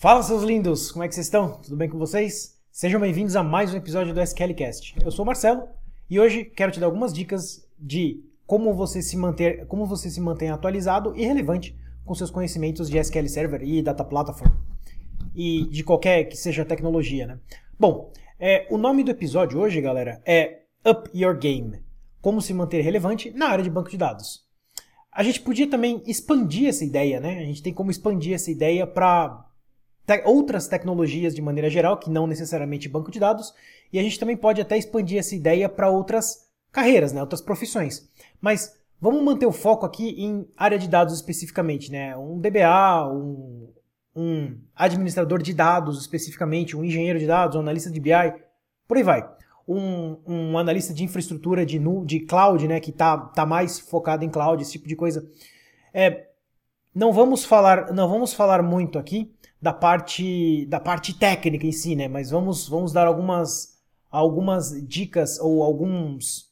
[0.00, 0.92] Fala, seus lindos!
[0.92, 1.60] Como é que vocês estão?
[1.60, 2.56] Tudo bem com vocês?
[2.70, 4.94] Sejam bem-vindos a mais um episódio do SQLcast.
[5.04, 5.64] Eu sou o Marcelo
[6.08, 10.20] e hoje quero te dar algumas dicas de como você se manter, como você se
[10.20, 14.52] mantém atualizado e relevante com seus conhecimentos de SQL Server e Data Platform
[15.34, 17.40] e de qualquer que seja tecnologia, né?
[17.76, 21.82] Bom, é, o nome do episódio hoje, galera, é Up Your Game.
[22.20, 24.46] Como se manter relevante na área de banco de dados.
[25.10, 27.40] A gente podia também expandir essa ideia, né?
[27.40, 29.47] A gente tem como expandir essa ideia para
[30.08, 33.52] te outras tecnologias de maneira geral, que não necessariamente banco de dados,
[33.92, 38.08] e a gente também pode até expandir essa ideia para outras carreiras, né, outras profissões.
[38.40, 42.16] Mas vamos manter o foco aqui em área de dados especificamente, né?
[42.16, 43.70] Um DBA, um,
[44.16, 48.12] um administrador de dados especificamente, um engenheiro de dados, um analista de BI,
[48.86, 49.28] por aí vai.
[49.66, 54.24] Um, um analista de infraestrutura de, nu, de cloud, né, que está tá mais focado
[54.24, 55.30] em cloud, esse tipo de coisa.
[55.92, 56.28] É,
[56.94, 59.30] não vamos falar, não vamos falar muito aqui
[59.60, 62.08] da parte da parte técnica em si, né?
[62.08, 63.78] Mas vamos vamos dar algumas
[64.10, 66.48] algumas dicas ou alguns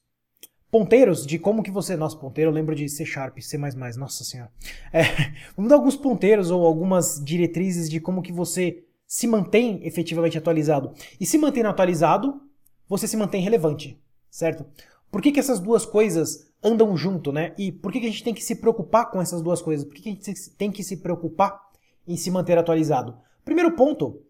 [0.70, 3.56] ponteiros de como que você, nossa, ponteiro, eu lembro de C Sharp, C++,
[3.96, 4.50] nossa senhora.
[4.92, 5.04] É,
[5.56, 10.92] vamos dar alguns ponteiros ou algumas diretrizes de como que você se mantém efetivamente atualizado.
[11.18, 12.42] E se mantendo atualizado,
[12.88, 13.98] você se mantém relevante,
[14.30, 14.66] certo?
[15.10, 17.54] Por que, que essas duas coisas andam junto, né?
[17.56, 19.86] E por que, que a gente tem que se preocupar com essas duas coisas?
[19.86, 21.65] Por que, que a gente tem que se preocupar
[22.06, 23.16] em se manter atualizado?
[23.44, 24.22] Primeiro ponto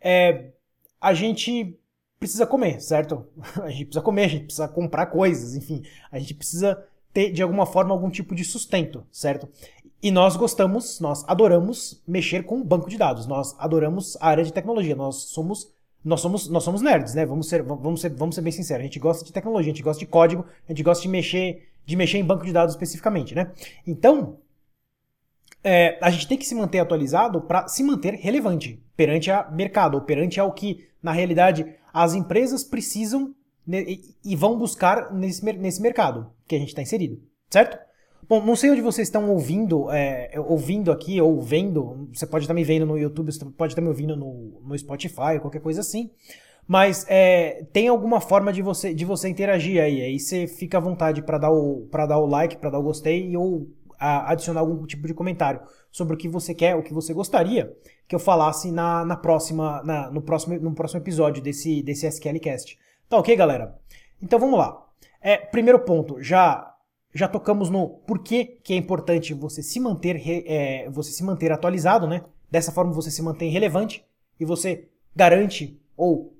[0.00, 0.50] é
[1.00, 1.78] a gente
[2.18, 3.26] precisa comer, certo?
[3.62, 7.42] A gente precisa comer, a gente precisa comprar coisas, enfim, a gente precisa ter de
[7.42, 9.46] alguma forma algum tipo de sustento, certo?
[10.02, 14.52] E nós gostamos, nós adoramos mexer com banco de dados, nós adoramos a área de
[14.52, 15.72] tecnologia, nós somos
[16.04, 17.24] nós somos, nós somos nerds, né?
[17.24, 18.82] Vamos ser, vamos, ser, vamos ser bem sinceros.
[18.82, 21.66] A gente gosta de tecnologia, a gente gosta de código, a gente gosta de mexer,
[21.86, 23.50] de mexer em banco de dados especificamente, né?
[23.86, 24.36] Então,
[25.64, 29.94] é, a gente tem que se manter atualizado para se manter relevante perante a mercado,
[29.94, 33.34] ou perante ao que, na realidade, as empresas precisam
[33.66, 33.84] né,
[34.22, 37.18] e vão buscar nesse, nesse mercado que a gente está inserido,
[37.48, 37.78] certo?
[38.28, 42.08] Bom, não sei onde vocês estão ouvindo, é, ouvindo aqui ou vendo.
[42.12, 45.38] Você pode estar me vendo no YouTube, você pode estar me ouvindo no, no Spotify,
[45.40, 46.10] qualquer coisa assim.
[46.66, 50.00] Mas é, tem alguma forma de você, de você interagir aí.
[50.00, 53.36] Aí você fica à vontade para dar, o, dar o like, para dar o gostei
[53.36, 53.68] ou
[54.04, 55.60] a, adicionar algum tipo de comentário
[55.90, 57.74] sobre o que você quer, o que você gostaria
[58.06, 62.78] que eu falasse na, na próxima, na, no, próximo, no próximo episódio desse, desse SQLcast.
[63.08, 63.78] Tá ok, galera?
[64.22, 64.84] Então vamos lá.
[65.20, 66.70] É, primeiro ponto, já
[67.16, 72.08] já tocamos no porquê que é importante você se manter é, você se manter atualizado,
[72.08, 72.24] né?
[72.50, 74.04] Dessa forma você se mantém relevante
[74.38, 76.36] e você garante ou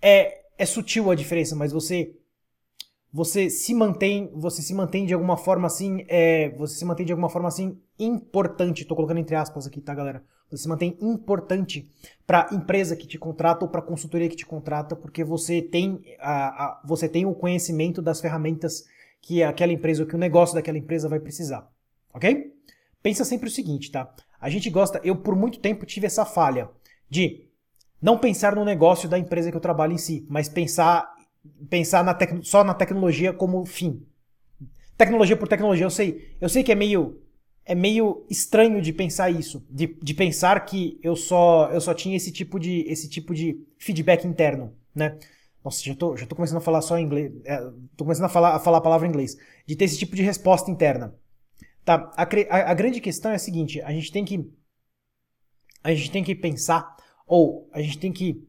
[0.00, 2.14] é é sutil a diferença, mas você
[3.14, 7.12] você se mantém, você se mantém de alguma forma assim, é, você se mantém de
[7.12, 8.84] alguma forma assim importante.
[8.84, 10.24] Tô colocando entre aspas aqui, tá, galera?
[10.50, 11.88] Você se mantém importante
[12.26, 16.64] para empresa que te contrata ou para consultoria que te contrata, porque você tem a,
[16.64, 18.82] a, você tem o conhecimento das ferramentas
[19.22, 21.70] que aquela empresa ou que o negócio daquela empresa vai precisar,
[22.12, 22.52] ok?
[23.00, 24.12] Pensa sempre o seguinte, tá?
[24.40, 26.68] A gente gosta, eu por muito tempo tive essa falha
[27.08, 27.48] de
[28.02, 31.13] não pensar no negócio da empresa que eu trabalho em si, mas pensar
[31.68, 34.04] pensar na só na tecnologia como fim.
[34.96, 36.36] Tecnologia por tecnologia, eu sei.
[36.40, 37.20] Eu sei que é meio
[37.66, 42.16] é meio estranho de pensar isso, de, de pensar que eu só eu só tinha
[42.16, 45.18] esse tipo de esse tipo de feedback interno, né?
[45.64, 47.56] Nossa, já tô, já tô começando a falar só inglês, é,
[47.96, 49.34] tô começando a falar, a falar a palavra em inglês,
[49.66, 51.14] de ter esse tipo de resposta interna.
[51.86, 54.46] Tá, a, a, a grande questão é a seguinte, a gente tem que
[55.82, 58.46] a gente tem que pensar ou a gente tem que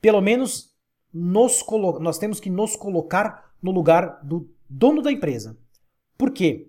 [0.00, 0.73] pelo menos
[1.14, 5.56] nos colo nós temos que nos colocar no lugar do dono da empresa.
[6.18, 6.68] Por quê?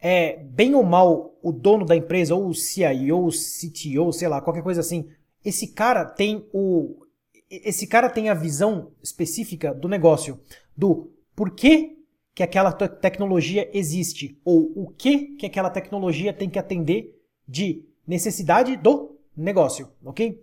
[0.00, 4.40] É, bem ou mal, o dono da empresa, ou o CIO, o CTO, sei lá,
[4.40, 5.08] qualquer coisa assim,
[5.44, 7.04] esse cara tem o.
[7.50, 10.40] Esse cara tem a visão específica do negócio,
[10.76, 11.96] do porquê
[12.34, 18.76] que aquela tecnologia existe, ou o que que aquela tecnologia tem que atender de necessidade
[18.76, 20.42] do negócio, ok?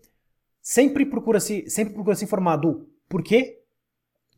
[0.62, 3.60] Sempre procura se, sempre procura se informar do por que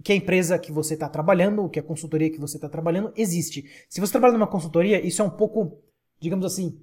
[0.04, 3.66] que a empresa que você está trabalhando, que a consultoria que você está trabalhando existe.
[3.90, 5.82] Se você trabalha numa consultoria, isso é um pouco,
[6.20, 6.80] digamos assim,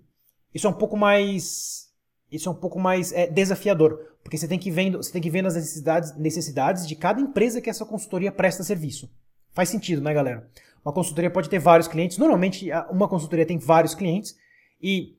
[0.53, 1.91] isso é um pouco mais,
[2.31, 5.31] isso é um pouco mais é, desafiador, porque você tem que vendo, você tem que
[5.31, 9.11] ver as necessidades, necessidades de cada empresa que essa consultoria presta serviço.
[9.53, 10.49] Faz sentido, né, galera?
[10.85, 12.19] Uma consultoria pode ter vários clientes.
[12.19, 14.37] Normalmente, uma consultoria tem vários clientes
[14.83, 15.17] e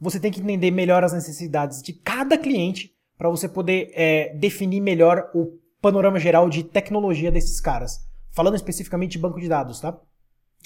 [0.00, 4.80] você tem que entender melhor as necessidades de cada cliente para você poder é, definir
[4.80, 8.06] melhor o panorama geral de tecnologia desses caras.
[8.30, 9.98] Falando especificamente de banco de dados, tá?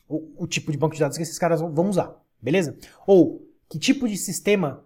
[0.09, 2.77] O, o tipo de banco de dados que esses caras vão usar, beleza?
[3.07, 4.85] Ou que tipo de sistema,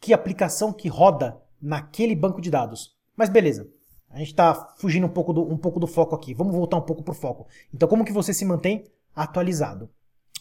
[0.00, 2.96] que aplicação que roda naquele banco de dados.
[3.16, 3.68] Mas beleza,
[4.10, 6.34] a gente está fugindo um pouco, do, um pouco do foco aqui.
[6.34, 7.46] Vamos voltar um pouco para o foco.
[7.72, 8.84] Então, como que você se mantém
[9.14, 9.90] atualizado?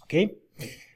[0.04, 0.42] Ok?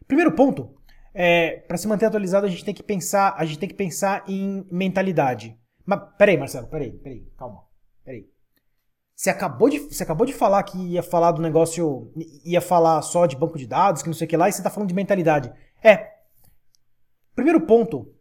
[0.08, 0.76] Primeiro ponto,
[1.14, 4.24] é, para se manter atualizado, a gente tem que pensar, a gente tem que pensar
[4.28, 5.58] em mentalidade.
[5.86, 7.64] Mas peraí, Marcelo, peraí, peraí, calma,
[8.08, 8.26] peraí.
[9.14, 12.12] Você acabou, de, você acabou de falar que ia falar do negócio,
[12.46, 14.60] ia falar só de banco de dados, que não sei o que lá, e você
[14.60, 15.52] está falando de mentalidade.
[15.84, 16.14] É.
[17.36, 18.14] Primeiro ponto.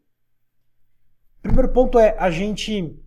[1.43, 2.99] Primeiro ponto é a gente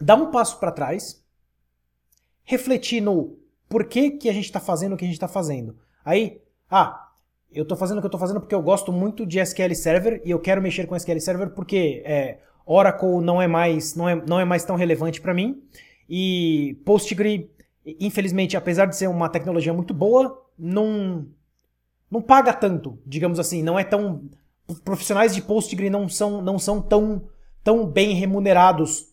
[0.00, 1.24] dar um passo para trás,
[2.42, 3.38] refletir no
[3.68, 5.78] porquê que a gente está fazendo o que a gente está fazendo.
[6.04, 7.10] Aí, ah,
[7.50, 10.20] eu estou fazendo o que eu estou fazendo porque eu gosto muito de SQL Server
[10.24, 12.40] e eu quero mexer com SQL Server porque é,
[12.72, 15.62] Oracle não é mais não é, não é mais tão relevante para mim
[16.08, 17.50] e Postgre,
[17.84, 21.26] infelizmente, apesar de ser uma tecnologia muito boa, não
[22.10, 24.28] não paga tanto, digamos assim, não é tão
[24.84, 27.28] profissionais de Postgre não são não são tão
[27.64, 29.06] tão bem remunerados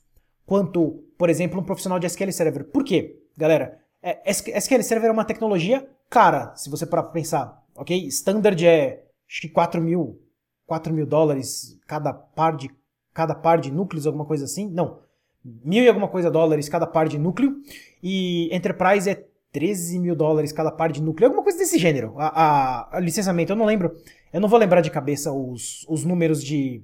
[0.46, 2.64] quanto, por exemplo, um profissional de SQL Server.
[2.66, 3.80] Por quê, galera?
[4.02, 8.08] É, SQL Server é uma tecnologia cara, se você parar para pensar, ok?
[8.08, 10.20] Standard é acho que 4 mil,
[10.66, 12.70] 4 mil dólares cada par de
[13.14, 14.70] cada par de núcleos, alguma coisa assim.
[14.70, 15.00] Não,
[15.44, 17.56] mil e alguma coisa dólares cada par de núcleo.
[18.02, 22.14] E Enterprise é 13 mil dólares cada par de núcleo, alguma coisa desse gênero.
[22.18, 23.96] A, a, a licenciamento, eu não lembro.
[24.32, 26.84] Eu não vou lembrar de cabeça os, os números de,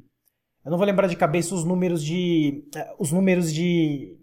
[0.66, 2.63] eu não vou lembrar de cabeça os números de.
[2.75, 4.18] Eh, os números de.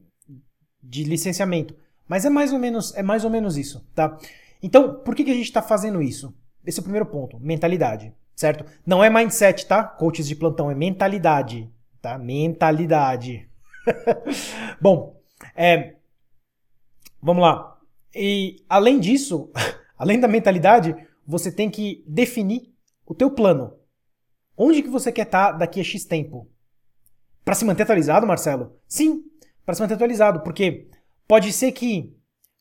[0.83, 1.75] de licenciamento.
[2.09, 4.19] Mas é mais ou menos, é mais ou menos isso, tá?
[4.61, 6.35] Então, por que, que a gente está fazendo isso?
[6.67, 8.65] Esse é o primeiro ponto, mentalidade, certo?
[8.85, 9.85] Não é mindset, tá?
[9.85, 11.71] Coaches de plantão, é mentalidade,
[12.03, 12.19] tá?
[12.19, 13.49] Mentalidade.
[14.81, 15.17] Bom,
[15.55, 15.95] é,
[17.23, 17.79] vamos lá.
[18.15, 19.51] E além disso,
[19.97, 20.95] além da mentalidade,
[21.27, 22.75] você tem que definir
[23.07, 23.73] o teu plano.
[24.57, 26.51] Onde que você quer estar tá daqui a X tempo?
[27.45, 28.77] Para se manter atualizado, Marcelo?
[28.87, 29.25] Sim,
[29.65, 30.89] para se manter atualizado, porque
[31.27, 32.15] pode ser que,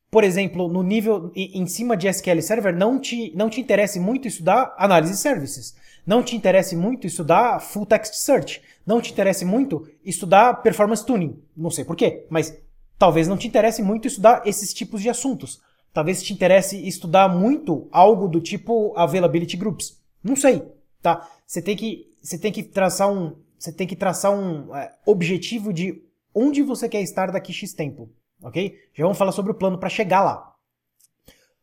[0.09, 4.27] por exemplo, no nível em cima de SQL Server não te, não te interesse muito
[4.27, 9.45] estudar análise de services, não te interesse muito estudar full text search, não te interesse
[9.45, 12.57] muito estudar performance tuning, não sei porquê, mas
[12.97, 15.61] talvez não te interesse muito estudar esses tipos de assuntos.
[15.93, 19.99] Talvez te interesse estudar muito algo do tipo availability groups.
[20.23, 20.63] Não sei,
[21.01, 21.27] tá?
[21.45, 25.73] Você tem que, você tem que traçar um, você tem que traçar um é, objetivo
[25.73, 26.01] de
[26.33, 28.09] onde você quer estar daqui X tempo,
[28.41, 28.73] ok?
[28.93, 30.51] Já vamos falar sobre o plano para chegar lá.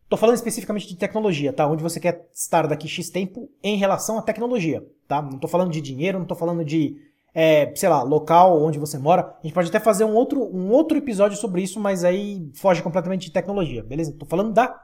[0.09, 1.67] Tô falando especificamente de tecnologia, tá?
[1.67, 5.21] Onde você quer estar daqui X tempo em relação à tecnologia, tá?
[5.21, 6.97] Não tô falando de dinheiro, não tô falando de,
[7.41, 9.23] é, sei lá, local onde você mora.
[9.23, 12.83] A gente pode até fazer um outro, um outro episódio sobre isso, mas aí foge
[12.83, 14.13] completamente de tecnologia, beleza?
[14.19, 14.77] Tô falando da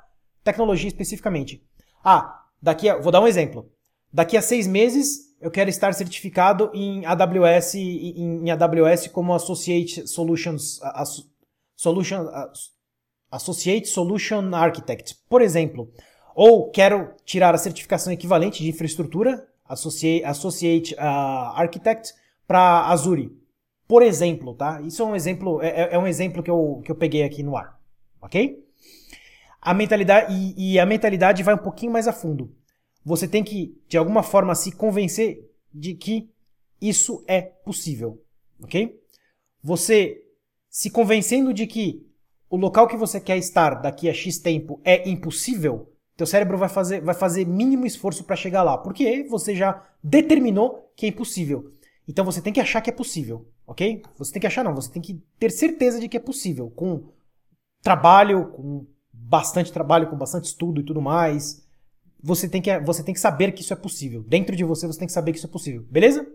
[0.45, 1.61] tecnologia especificamente.
[2.05, 3.69] Ah, daqui a, vou dar um exemplo.
[4.13, 10.07] Daqui a seis meses eu quero estar certificado em AWS, em, em AWS como Associate
[10.07, 10.79] Solutions,
[11.75, 12.29] Solution,
[13.33, 15.91] Associate Solution Architect, por exemplo.
[16.37, 22.13] Ou quero tirar a certificação equivalente de infraestrutura, Associate, Associate uh, Architect,
[22.47, 23.37] para Azure.
[23.87, 24.81] Por exemplo, tá?
[24.83, 27.43] Isso é um exemplo, é, é, é, um exemplo que eu, que eu peguei aqui
[27.43, 27.79] no ar,
[28.21, 28.65] ok?
[29.61, 32.55] A mentalidade, e, e a mentalidade vai um pouquinho mais a fundo
[33.05, 36.31] você tem que, de alguma forma, se convencer de que
[36.81, 38.23] isso é possível,
[38.63, 38.99] ok?
[39.63, 40.23] Você
[40.71, 42.07] se convencendo de que
[42.49, 46.69] o local que você quer estar daqui a X tempo é impossível, teu cérebro vai
[46.69, 51.73] fazer, vai fazer mínimo esforço para chegar lá, porque você já determinou que é impossível.
[52.07, 54.03] Então você tem que achar que é possível, ok?
[54.19, 57.05] Você tem que achar, não, você tem que ter certeza de que é possível, com
[57.83, 61.65] trabalho, com bastante trabalho, com bastante estudo e tudo mais,
[62.23, 64.23] você tem, que, você tem que saber que isso é possível.
[64.23, 65.85] Dentro de você, você tem que saber que isso é possível.
[65.91, 66.27] Beleza?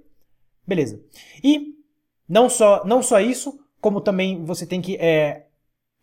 [0.65, 1.01] Beleza.
[1.43, 1.73] E
[2.27, 5.47] não só, não só isso, como também você tem que é,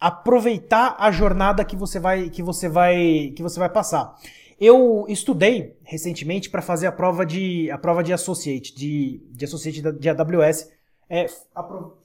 [0.00, 4.16] aproveitar a jornada que você vai, que você vai, que você vai passar.
[4.58, 9.82] Eu estudei recentemente para fazer a prova de a prova de associate, de, de associate
[9.82, 10.70] de AWS.
[11.08, 11.98] É, apro...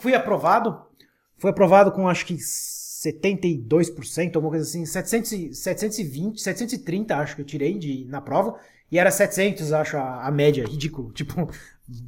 [0.00, 0.80] Fui aprovado,
[1.36, 7.46] fui aprovado com acho que 72%, alguma coisa assim, 700, 720, 730 acho que eu
[7.46, 8.58] tirei de, na prova,
[8.92, 11.48] e era 700, acho, a, a média, ridículo, tipo,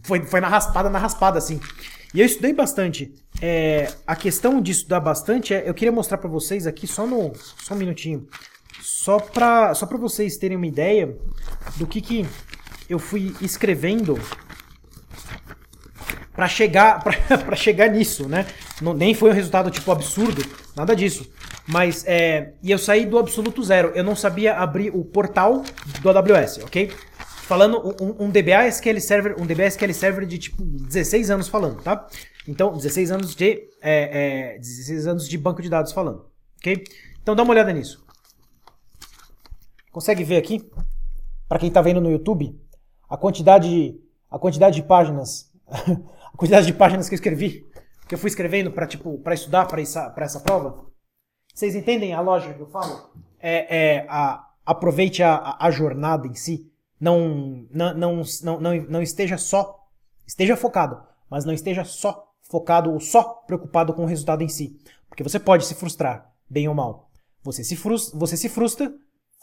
[0.02, 1.60] foi, foi na raspada, na raspada, assim.
[2.14, 3.14] E eu estudei bastante.
[3.40, 7.32] É, a questão de estudar bastante é, eu queria mostrar para vocês aqui, só no,
[7.34, 8.28] só um minutinho,
[8.82, 11.16] só para só pra vocês terem uma ideia
[11.76, 12.26] do que que
[12.88, 14.20] eu fui escrevendo
[16.34, 18.46] para chegar para chegar nisso, né?
[18.80, 20.44] Não, nem foi um resultado tipo absurdo,
[20.76, 21.30] nada disso.
[21.66, 23.92] Mas é, e eu saí do absoluto zero.
[23.94, 25.62] Eu não sabia abrir o portal
[26.00, 26.90] do AWS, ok?
[27.52, 31.82] falando um, um DBA SQL Server, um DBA SQL Server de tipo 16 anos falando,
[31.82, 32.08] tá?
[32.48, 36.24] Então, 16 anos de é, é, 16 anos de banco de dados falando,
[36.58, 36.82] ok?
[37.22, 38.01] Então dá uma olhada nisso.
[39.92, 40.66] Consegue ver aqui?
[41.46, 42.58] Para quem está vendo no YouTube,
[43.06, 47.70] a quantidade, a quantidade de páginas, a quantidade de páginas que eu escrevi,
[48.08, 50.86] que eu fui escrevendo para tipo, para estudar para essa, essa prova.
[51.54, 53.10] Vocês entendem a lógica que eu falo?
[53.38, 56.72] É, é a, aproveite a, a, jornada em si.
[56.98, 59.78] Não, não, não, não, não, não esteja só,
[60.26, 64.78] esteja focado, mas não esteja só focado ou só preocupado com o resultado em si.
[65.06, 67.10] Porque você pode se frustrar, bem ou mal.
[67.42, 68.94] Você se frustra, você se frustra,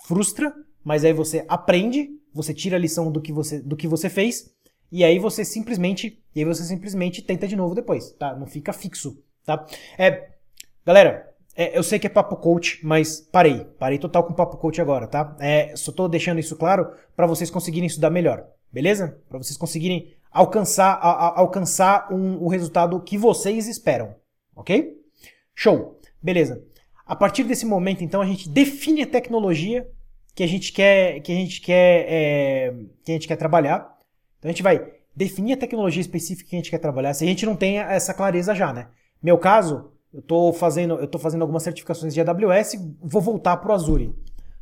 [0.06, 0.54] frustra,
[0.84, 4.50] mas aí você aprende, você tira a lição do que você, do que você fez,
[4.92, 8.36] e aí você simplesmente, e aí você simplesmente tenta de novo depois, tá?
[8.36, 9.66] Não fica fixo, tá?
[9.98, 10.30] É,
[10.86, 14.82] galera, é, eu sei que é papo coach, mas parei, parei total com papo coach
[14.82, 15.36] agora, tá?
[15.40, 19.20] É, só tô deixando isso claro para vocês conseguirem estudar melhor, beleza?
[19.28, 24.16] Para vocês conseguirem alcançar, a, a, alcançar um, o resultado que vocês esperam,
[24.56, 24.98] ok?
[25.54, 26.64] Show, beleza.
[27.10, 29.90] A partir desse momento, então, a gente define a tecnologia
[30.36, 32.74] que a gente quer, que a gente quer, é,
[33.04, 33.98] que a gente quer trabalhar.
[34.38, 37.16] Então a gente vai definir a tecnologia específica que a gente quer trabalhar.
[37.16, 38.90] Se a gente não tem essa clareza já, né?
[39.24, 43.72] Meu caso, eu estou fazendo, eu tô fazendo algumas certificações de AWS, vou voltar para
[43.72, 44.16] o Azure.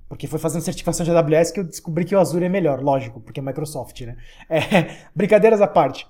[0.07, 3.19] Porque foi fazendo certificação de AWS que eu descobri que o Azure é melhor, lógico,
[3.19, 4.15] porque é Microsoft, né?
[4.49, 6.07] É, brincadeiras à parte.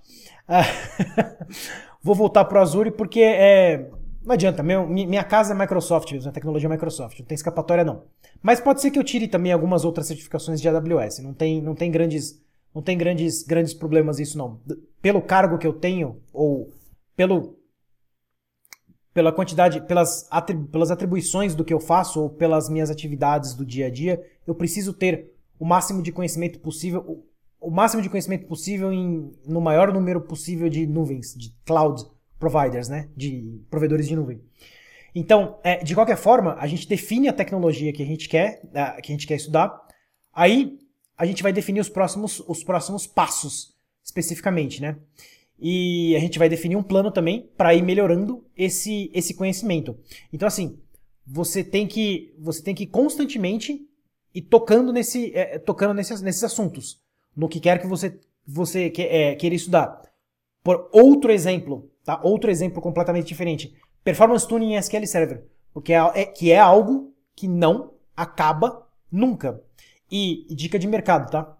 [2.01, 3.89] vou voltar para o Azure porque é,
[4.27, 7.85] não adianta, meu, minha casa é Microsoft mesmo, a tecnologia é Microsoft, não tem escapatória
[7.85, 8.03] não.
[8.43, 11.73] Mas pode ser que eu tire também algumas outras certificações de AWS, não tem, não
[11.73, 14.59] tem grandes não tem grandes, grandes problemas isso não.
[15.01, 16.69] Pelo cargo que eu tenho ou
[17.15, 17.57] pelo
[19.13, 20.29] pela quantidade, pelas,
[20.71, 24.53] pelas atribuições do que eu faço ou pelas minhas atividades do dia a dia, eu
[24.53, 29.61] preciso ter o máximo de conhecimento possível, o, o máximo de conhecimento possível em, no
[29.61, 32.03] maior número possível de nuvens, de cloud
[32.39, 33.09] providers, né?
[33.15, 34.41] De provedores de nuvem.
[35.13, 39.01] Então, é, de qualquer forma, a gente define a tecnologia que a gente quer, é,
[39.01, 39.75] que a gente quer estudar.
[40.33, 40.77] Aí
[41.17, 44.97] a gente vai definir os próximos, os próximos passos especificamente, né?
[45.59, 49.97] E a gente vai definir um plano também para ir melhorando esse, esse conhecimento.
[50.31, 50.77] Então, assim,
[51.25, 53.81] você tem que você tem que constantemente
[54.33, 57.01] ir tocando nesse é, tocando nesses, nesses assuntos,
[57.35, 60.01] no que quer que você você que, é, queira estudar.
[60.63, 62.21] Por outro exemplo, Tá?
[62.23, 63.75] Outro exemplo completamente diferente.
[64.01, 65.45] Performance Tuning em SQL Server.
[65.73, 69.61] Porque é, é, que é algo que não acaba nunca.
[70.09, 71.57] E, e dica de mercado, tá?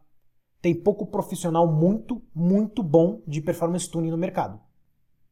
[0.62, 4.58] Tem pouco profissional muito, muito bom de Performance Tuning no mercado.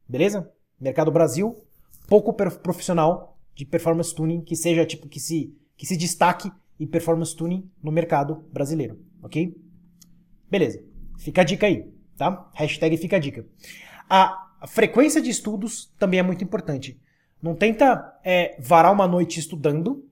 [0.06, 0.52] Beleza?
[0.78, 1.64] Mercado Brasil,
[2.06, 7.34] pouco profissional de Performance Tuning que seja tipo que se, que se destaque em Performance
[7.34, 9.00] Tuning no mercado brasileiro.
[9.22, 9.56] Ok?
[10.50, 10.84] Beleza.
[11.16, 12.50] Fica a dica aí, tá?
[12.52, 13.46] Hashtag fica a dica.
[14.10, 17.00] A a frequência de estudos também é muito importante.
[17.42, 20.08] Não tenta é, varar uma noite estudando.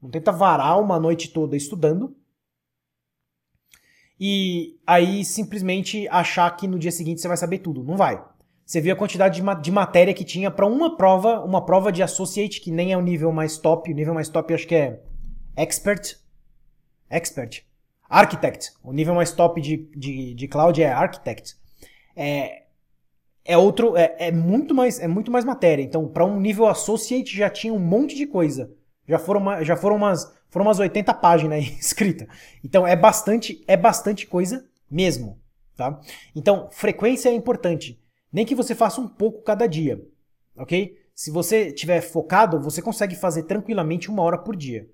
[0.00, 2.16] Não tenta varar uma noite toda estudando.
[4.20, 7.82] E aí simplesmente achar que no dia seguinte você vai saber tudo.
[7.82, 8.22] Não vai.
[8.64, 12.02] Você viu a quantidade de, de matéria que tinha para uma prova, uma prova de
[12.02, 13.90] associate, que nem é o nível mais top.
[13.90, 15.02] O nível mais top acho que é
[15.56, 16.18] expert.
[17.10, 17.64] Expert.
[18.08, 18.72] Architect.
[18.82, 21.56] O nível mais top de, de, de cloud é architect.
[22.16, 22.63] É,
[23.44, 25.82] é outro é, é, muito mais é muito mais matéria.
[25.82, 28.72] Então, para um nível associate já tinha um monte de coisa.
[29.06, 32.26] Já foram uma, já foram umas foram umas 80 páginas aí escrita.
[32.64, 35.38] Então é bastante é bastante coisa mesmo,
[35.76, 36.00] tá?
[36.34, 38.00] Então, frequência é importante.
[38.32, 40.00] Nem que você faça um pouco cada dia,
[40.56, 40.96] OK?
[41.14, 44.88] Se você tiver focado, você consegue fazer tranquilamente uma hora por dia.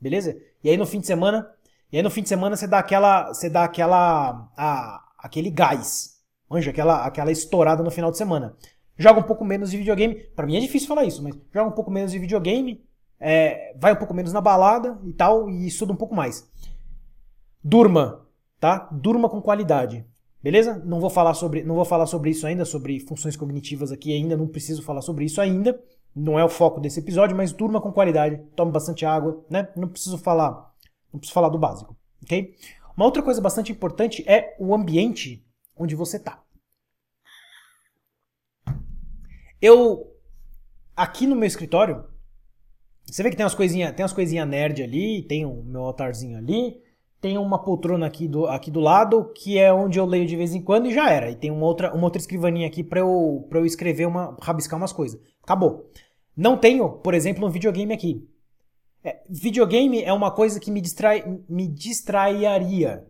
[0.00, 0.36] Beleza?
[0.62, 1.50] E aí no fim de semana,
[1.90, 6.19] e aí no fim de semana você dá aquela você dá aquela a, aquele gás,
[6.50, 8.56] Manja, aquela, aquela estourada no final de semana.
[8.98, 10.16] Joga um pouco menos de videogame.
[10.34, 12.84] Para mim é difícil falar isso, mas joga um pouco menos de videogame,
[13.20, 16.50] é, vai um pouco menos na balada e tal, e estuda um pouco mais.
[17.62, 18.26] Durma,
[18.58, 18.88] tá?
[18.90, 20.04] Durma com qualidade.
[20.42, 20.82] Beleza?
[20.84, 24.36] Não vou falar sobre, não vou falar sobre isso ainda, sobre funções cognitivas aqui ainda,
[24.36, 25.80] não preciso falar sobre isso ainda.
[26.16, 29.68] Não é o foco desse episódio, mas durma com qualidade, tome bastante água, né?
[29.76, 30.74] Não preciso falar,
[31.12, 32.54] não preciso falar do básico, OK?
[32.96, 35.44] Uma outra coisa bastante importante é o ambiente
[35.76, 36.42] onde você está.
[39.60, 40.16] Eu,
[40.96, 42.04] aqui no meu escritório,
[43.04, 46.38] você vê que tem umas coisinhas tem umas coisinha nerd ali, tem o meu altarzinho
[46.38, 46.82] ali,
[47.20, 50.54] tem uma poltrona aqui do, aqui do lado, que é onde eu leio de vez
[50.54, 51.30] em quando e já era.
[51.30, 54.78] E tem uma outra, uma outra escrivaninha aqui para eu, pra eu escrever, uma, rabiscar
[54.78, 55.20] umas coisas.
[55.42, 55.90] Acabou.
[56.36, 58.26] Não tenho, por exemplo, um videogame aqui.
[59.04, 63.06] É, videogame é uma coisa que me, distrai, me distraiaria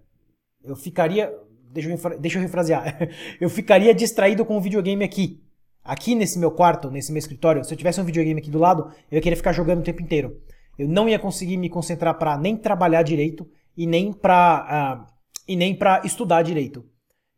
[0.62, 1.35] eu ficaria.
[1.73, 2.99] Deixa eu, deixa eu refrasear.
[3.41, 5.41] eu ficaria distraído com o videogame aqui.
[5.83, 8.93] Aqui nesse meu quarto, nesse meu escritório, se eu tivesse um videogame aqui do lado,
[9.11, 10.37] eu ia querer ficar jogando o tempo inteiro.
[10.79, 15.12] Eu não ia conseguir me concentrar para nem trabalhar direito e nem para uh,
[15.47, 16.85] e nem para estudar direito.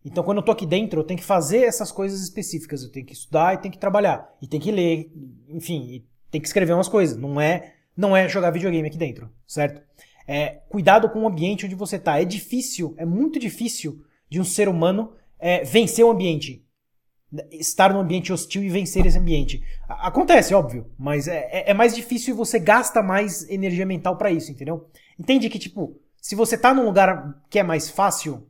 [0.05, 2.83] Então, quando eu tô aqui dentro, eu tenho que fazer essas coisas específicas.
[2.83, 4.29] Eu tenho que estudar e tenho que trabalhar.
[4.43, 5.13] E tenho que ler,
[5.49, 7.17] enfim, tem que escrever umas coisas.
[7.17, 9.81] Não é, não é jogar videogame aqui dentro, certo?
[10.27, 12.21] É, cuidado com o ambiente onde você está.
[12.21, 16.65] É difícil, é muito difícil de um ser humano é, vencer o ambiente.
[17.51, 19.63] Estar num ambiente hostil e vencer esse ambiente.
[19.87, 24.31] Acontece, óbvio, mas é, é, é mais difícil e você gasta mais energia mental para
[24.31, 24.89] isso, entendeu?
[25.19, 28.49] Entende que, tipo, se você tá num lugar que é mais fácil,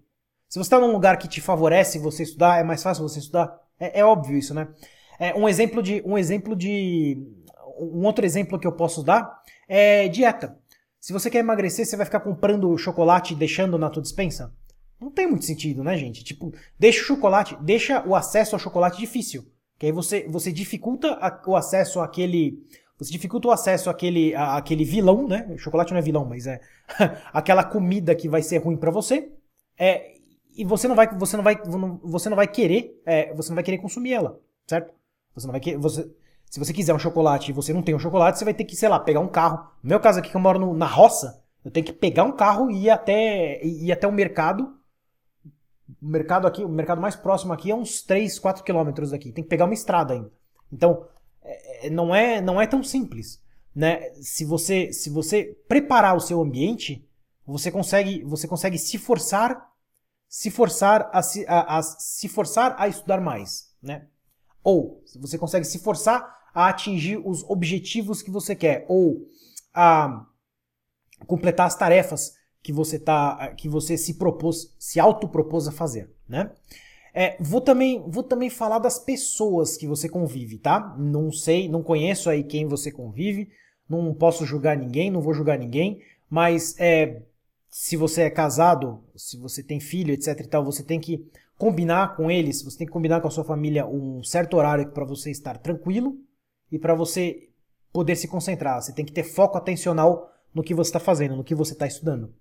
[0.48, 3.52] se você tá num lugar que te favorece você estudar, é mais fácil você estudar.
[3.80, 4.68] É, é óbvio isso, né?
[5.18, 6.00] É, um exemplo de.
[6.06, 7.18] Um exemplo de.
[7.76, 10.56] Um outro exemplo que eu posso dar é dieta.
[11.00, 14.54] Se você quer emagrecer, você vai ficar comprando chocolate e deixando na tua dispensa?
[15.02, 16.22] Não tem muito sentido, né, gente?
[16.22, 19.44] Tipo, deixa o chocolate, deixa o acesso ao chocolate difícil.
[19.78, 22.64] Que aí você, você dificulta a, o acesso àquele.
[22.98, 25.56] Você dificulta o acesso àquele, à, àquele vilão, né?
[25.58, 26.60] Chocolate não é vilão, mas é
[27.32, 29.32] aquela comida que vai ser ruim para você.
[29.76, 30.12] É,
[30.56, 31.56] e você não vai, você não vai,
[32.02, 34.92] você não vai querer, é, você não vai querer consumir ela, certo?
[35.34, 36.08] Você não vai querer, você,
[36.48, 38.76] se você quiser um chocolate e você não tem um chocolate, você vai ter que,
[38.76, 39.66] sei lá, pegar um carro.
[39.82, 42.32] No meu caso aqui, que eu moro no, na roça, eu tenho que pegar um
[42.32, 44.76] carro e ir até, ir até o mercado.
[46.00, 49.32] O mercado aqui, o mercado mais próximo aqui é uns 3, 4 quilômetros daqui.
[49.32, 50.30] Tem que pegar uma estrada ainda.
[50.72, 51.06] Então,
[51.42, 53.42] é, é, não, é, não é tão simples.
[53.74, 54.10] Né?
[54.14, 57.06] Se, você, se você preparar o seu ambiente,
[57.46, 59.72] você consegue, você consegue se forçar
[60.32, 63.70] se forçar a, se, a, a se forçar a estudar mais.
[63.82, 64.06] Né?
[64.64, 69.28] Ou você consegue se forçar a atingir os objetivos que você quer ou
[69.74, 70.24] a
[71.26, 76.50] completar as tarefas que você tá, que você se propôs, se autopropôs a fazer, né?
[77.14, 80.96] É, vou também, vou também falar das pessoas que você convive, tá?
[80.98, 83.50] Não sei, não conheço aí quem você convive,
[83.88, 87.22] não posso julgar ninguém, não vou julgar ninguém, mas é,
[87.68, 91.26] se você é casado, se você tem filho, etc e tal, você tem que
[91.58, 95.04] combinar com eles, você tem que combinar com a sua família um certo horário para
[95.04, 96.18] você estar tranquilo
[96.70, 97.50] e para você
[97.92, 98.80] poder se concentrar.
[98.80, 101.86] Você tem que ter foco atencional no que você está fazendo, no que você está
[101.86, 102.34] estudando.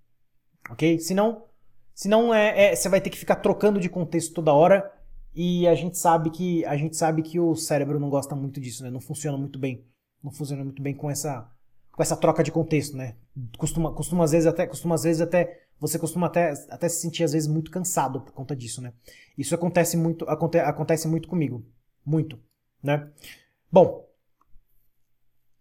[0.70, 1.00] Ok?
[1.00, 1.46] Senão,
[1.94, 4.92] senão é, é, você vai ter que ficar trocando de contexto toda hora
[5.34, 8.84] e a gente sabe que a gente sabe que o cérebro não gosta muito disso,
[8.84, 8.90] né?
[8.90, 9.86] Não funciona muito bem,
[10.24, 11.50] não funciona muito bem com essa
[11.92, 13.16] com essa troca de contexto, né?
[13.58, 17.24] Costuma, costuma às vezes até, costuma às vezes até você costuma até, até se sentir
[17.24, 18.94] às vezes muito cansado por conta disso, né?
[19.38, 21.66] Isso acontece muito, aconte, acontece muito comigo,
[22.06, 22.40] muito,
[22.82, 23.10] né?
[23.72, 24.08] Bom,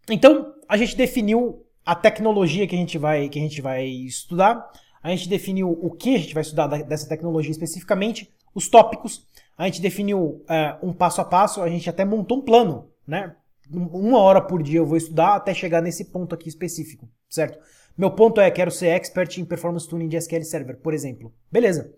[0.09, 4.71] então, a gente definiu a tecnologia que a gente vai, que a gente vai estudar,
[5.01, 9.25] a gente definiu o que a gente vai estudar dessa tecnologia especificamente, os tópicos,
[9.57, 13.35] a gente definiu é, um passo a passo, a gente até montou um plano, né?
[13.71, 17.57] Uma hora por dia eu vou estudar até chegar nesse ponto aqui específico, certo?
[17.97, 21.33] Meu ponto é, quero ser expert em performance tuning de SQL Server, por exemplo.
[21.51, 21.93] Beleza,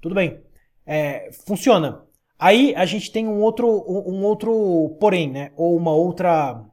[0.00, 0.40] tudo bem.
[0.86, 2.04] É, funciona.
[2.38, 5.52] Aí a gente tem um outro, um outro porém, né?
[5.56, 6.64] Ou uma outra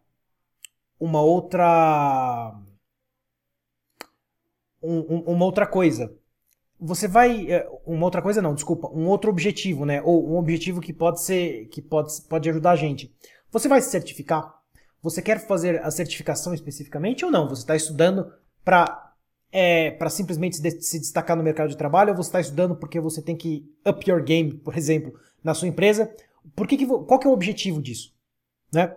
[0.99, 2.53] uma outra
[4.81, 6.13] um, uma outra coisa.
[6.79, 10.01] Você vai é, uma outra coisa não, desculpa, um outro objetivo, né?
[10.03, 13.13] Ou um objetivo que pode ser que pode pode ajudar a gente.
[13.51, 14.55] Você vai se certificar?
[15.01, 17.47] Você quer fazer a certificação especificamente ou não?
[17.49, 18.31] Você está estudando
[18.63, 19.13] para
[19.51, 23.21] é, para simplesmente se destacar no mercado de trabalho ou você está estudando porque você
[23.21, 25.13] tem que up your game, por exemplo,
[25.43, 26.13] na sua empresa?
[26.55, 28.13] Por que que, qual que é o objetivo disso?
[28.71, 28.95] Né?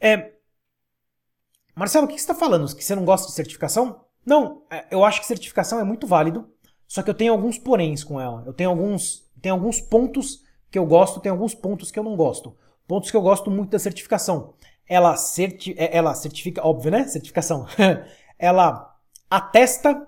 [0.00, 0.32] É,
[1.74, 2.74] Marcelo, o que você está falando?
[2.74, 4.04] Que você não gosta de certificação?
[4.24, 6.48] Não, é, eu acho que certificação é muito válido,
[6.86, 8.42] só que eu tenho alguns poréns com ela.
[8.46, 12.16] Eu tenho alguns, tenho alguns pontos que eu gosto, tenho alguns pontos que eu não
[12.16, 12.56] gosto.
[12.86, 14.54] Pontos que eu gosto muito da certificação.
[14.88, 17.06] Ela, certi é, ela certifica, óbvio, né?
[17.06, 17.66] Certificação.
[18.38, 18.96] ela
[19.30, 20.06] atesta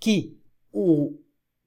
[0.00, 0.38] que
[0.72, 1.18] o,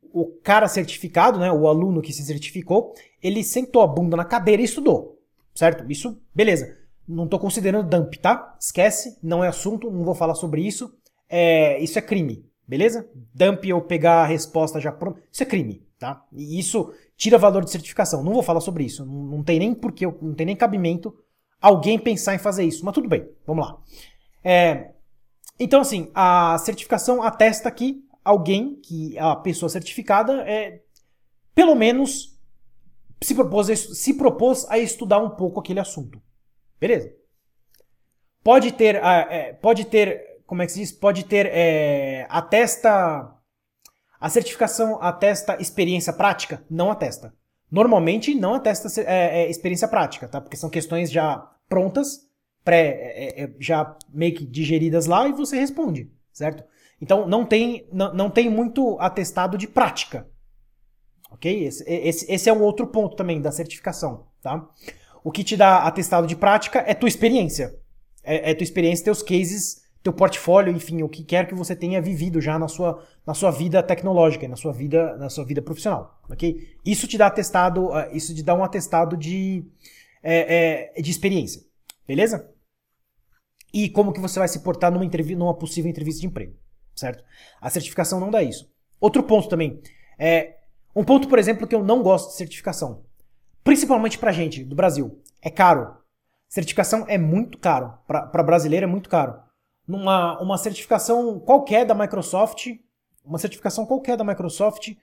[0.01, 4.61] o cara certificado, né, o aluno que se certificou, ele sentou a bunda na cadeira
[4.61, 5.19] e estudou.
[5.53, 5.89] Certo?
[5.91, 6.77] Isso, beleza.
[7.07, 8.55] Não estou considerando dump, tá?
[8.59, 10.95] Esquece, não é assunto, não vou falar sobre isso.
[11.29, 13.09] É, isso é crime, beleza?
[13.33, 16.25] Dump ou pegar a resposta já pronta, isso é crime, tá?
[16.33, 18.23] E isso tira valor de certificação.
[18.23, 21.15] Não vou falar sobre isso, não, não tem nem porquê, não tem nem cabimento
[21.61, 22.83] alguém pensar em fazer isso.
[22.83, 23.77] Mas tudo bem, vamos lá.
[24.43, 24.91] É,
[25.59, 30.81] então, assim, a certificação atesta que alguém, que a pessoa certificada, é
[31.53, 32.39] pelo menos
[33.21, 36.21] se propôs, se propôs a estudar um pouco aquele assunto.
[36.79, 37.13] Beleza.
[38.41, 40.91] Pode ter, é, pode ter, como é que se diz?
[40.91, 43.35] Pode ter, é, atesta,
[44.19, 46.65] A certificação atesta experiência prática?
[46.67, 47.35] Não atesta.
[47.71, 50.41] Normalmente não atesta é, é, experiência prática, tá?
[50.41, 52.27] Porque são questões já prontas,
[52.65, 56.63] pré, é, é, já meio que digeridas lá e você responde, certo?
[56.99, 60.27] Então não tem, não, não tem muito atestado de prática.
[61.29, 61.63] Ok?
[61.63, 64.67] Esse, esse, esse é um outro ponto também da certificação, tá?
[65.23, 67.79] O que te dá atestado de prática é tua experiência.
[68.23, 72.01] É, é tua experiência, teus cases, teu portfólio, enfim, o que quer que você tenha
[72.01, 76.19] vivido já na sua, na sua vida tecnológica, na sua vida, na sua vida profissional,
[76.29, 76.77] ok?
[76.85, 79.65] Isso te dá atestado, uh, isso te dá um atestado de,
[80.23, 81.61] é, é, de experiência,
[82.07, 82.49] beleza?
[83.73, 86.55] E como que você vai se portar numa, numa possível entrevista de emprego,
[86.95, 87.23] certo?
[87.59, 88.71] A certificação não dá isso.
[89.01, 89.81] Outro ponto também,
[90.17, 90.55] é
[90.95, 93.03] um ponto, por exemplo, que eu não gosto de certificação,
[93.63, 95.97] principalmente pra gente do Brasil, é caro.
[96.47, 99.48] Certificação é muito caro, para brasileiro é muito caro
[99.89, 102.67] numa uma certificação qualquer da Microsoft,
[103.25, 104.93] uma certificação qualquer da Microsoft,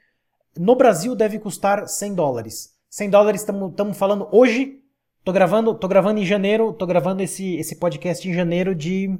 [0.56, 2.72] no Brasil deve custar 100 dólares.
[2.88, 4.80] 100 dólares estamos falando hoje,
[5.24, 9.18] tô gravando, tô gravando em janeiro, tô gravando esse, esse podcast em janeiro de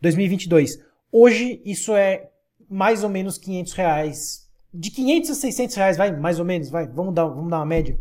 [0.00, 0.80] 2022.
[1.12, 2.30] Hoje isso é
[2.68, 4.50] mais ou menos 500 reais.
[4.72, 7.66] De 500 a 600 reais, vai, mais ou menos, vai, vamos dar, vamos dar uma
[7.66, 7.98] média.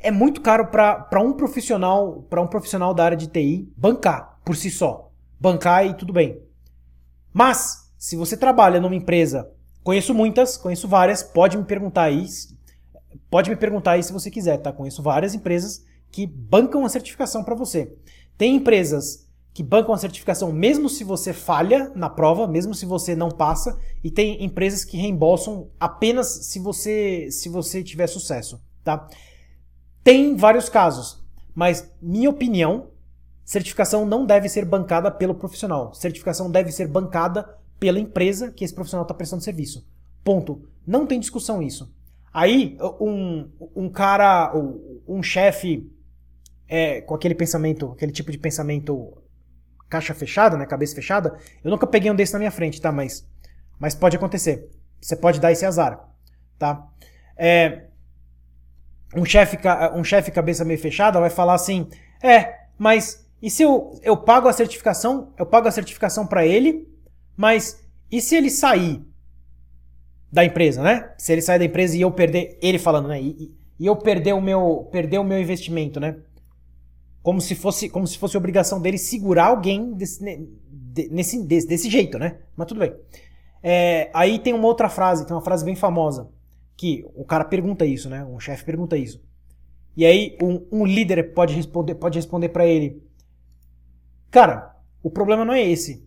[0.00, 4.56] É muito caro para um profissional, para um profissional da área de TI bancar por
[4.56, 5.07] si só
[5.40, 6.42] bancar e tudo bem.
[7.32, 9.50] Mas, se você trabalha numa empresa,
[9.82, 12.26] conheço muitas, conheço várias, pode me perguntar aí,
[13.30, 14.72] pode me perguntar aí se você quiser, tá?
[14.72, 17.94] Conheço várias empresas que bancam a certificação para você.
[18.36, 23.16] Tem empresas que bancam a certificação mesmo se você falha na prova, mesmo se você
[23.16, 29.08] não passa, e tem empresas que reembolsam apenas se você se você tiver sucesso, tá?
[30.04, 31.24] Tem vários casos,
[31.54, 32.90] mas minha opinião
[33.48, 35.94] Certificação não deve ser bancada pelo profissional.
[35.94, 37.48] Certificação deve ser bancada
[37.80, 39.88] pela empresa que esse profissional está prestando serviço.
[40.22, 40.68] Ponto.
[40.86, 41.90] Não tem discussão isso.
[42.30, 44.52] Aí, um, um cara,
[45.08, 45.90] um chefe
[46.68, 49.16] é, com aquele pensamento, aquele tipo de pensamento
[49.88, 52.92] caixa fechada, né, cabeça fechada, eu nunca peguei um desse na minha frente, tá?
[52.92, 53.26] Mas,
[53.78, 54.68] mas pode acontecer.
[55.00, 56.06] Você pode dar esse azar,
[56.58, 56.86] tá?
[57.34, 57.84] É,
[59.16, 59.56] um chefe
[59.94, 61.88] um chefe cabeça meio fechada vai falar assim,
[62.22, 66.88] é, mas e se eu, eu pago a certificação, eu pago a certificação para ele,
[67.36, 69.02] mas e se ele sair
[70.30, 71.12] da empresa, né?
[71.18, 73.20] Se ele sair da empresa e eu perder, ele falando, né?
[73.20, 76.16] E, e eu perder o meu, perder o meu investimento, né?
[77.22, 80.22] Como se fosse, como se fosse obrigação dele segurar alguém desse,
[81.10, 82.38] nesse, desse, desse jeito, né?
[82.56, 82.94] Mas tudo bem.
[83.62, 86.28] É, aí tem uma outra frase, tem uma frase bem famosa,
[86.76, 88.24] que o cara pergunta isso, né?
[88.24, 89.22] Um chefe pergunta isso.
[89.96, 93.02] E aí um, um líder pode responder, pode responder para ele:
[94.30, 96.06] Cara, o problema não é esse.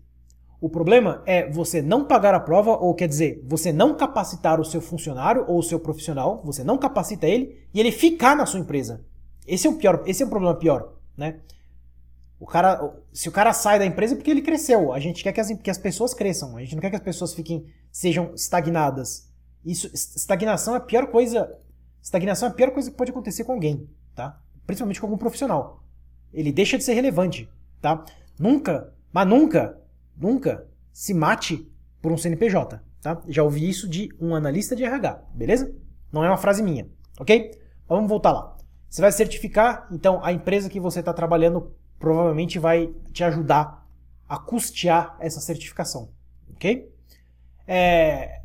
[0.60, 4.65] O problema é você não pagar a prova, ou quer dizer, você não capacitar o
[4.65, 8.60] seu funcionário ou o seu profissional, você não capacita ele e ele ficar na sua
[8.60, 9.03] empresa.
[9.47, 11.39] Esse é o pior, esse é o problema pior, né?
[12.39, 14.93] O cara, se o cara sai da empresa é porque ele cresceu.
[14.93, 16.57] A gente quer que as, que as pessoas cresçam.
[16.57, 19.31] A gente não quer que as pessoas fiquem sejam estagnadas.
[19.65, 21.55] Isso, estagnação é a pior coisa.
[22.01, 24.39] Estagnação é a pior coisa que pode acontecer com alguém, tá?
[24.65, 25.84] Principalmente com algum profissional.
[26.34, 27.47] Ele deixa de ser relevante
[27.81, 28.03] tá?
[28.39, 29.77] Nunca, mas nunca,
[30.15, 31.69] nunca se mate
[32.01, 33.21] por um CNPJ, tá?
[33.27, 35.73] Já ouvi isso de um analista de RH, beleza?
[36.11, 36.87] Não é uma frase minha,
[37.19, 37.51] ok?
[37.87, 38.55] Vamos voltar lá.
[38.89, 43.87] Você vai certificar, então a empresa que você está trabalhando provavelmente vai te ajudar
[44.27, 46.09] a custear essa certificação,
[46.53, 46.89] ok?
[47.67, 48.41] É...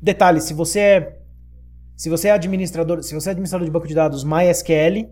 [0.00, 1.22] Detalhe, se você é
[1.96, 5.08] se você é administrador, se você é administrador de banco de dados MySQL,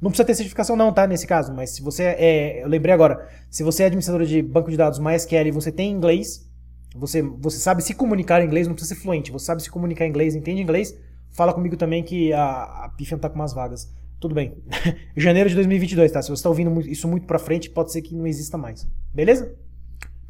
[0.00, 1.06] não precisa ter certificação não, tá?
[1.06, 4.70] Nesse caso, mas se você é, eu lembrei agora, se você é administrador de banco
[4.70, 6.46] de dados MySQL e você tem inglês,
[6.94, 10.06] você, você sabe se comunicar em inglês, não precisa ser fluente, você sabe se comunicar
[10.06, 10.98] em inglês, entende inglês,
[11.30, 13.94] fala comigo também que a, a Pifian tá com umas vagas.
[14.20, 14.56] Tudo bem.
[15.16, 16.22] Janeiro de 2022, tá?
[16.22, 18.88] Se você está ouvindo isso muito pra frente, pode ser que não exista mais.
[19.12, 19.54] Beleza?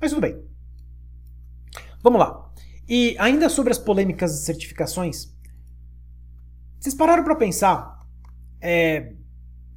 [0.01, 0.37] Mas tudo bem.
[2.03, 2.51] Vamos lá.
[2.89, 5.33] E ainda sobre as polêmicas de certificações,
[6.79, 8.01] vocês pararam para pensar
[8.61, 9.13] é,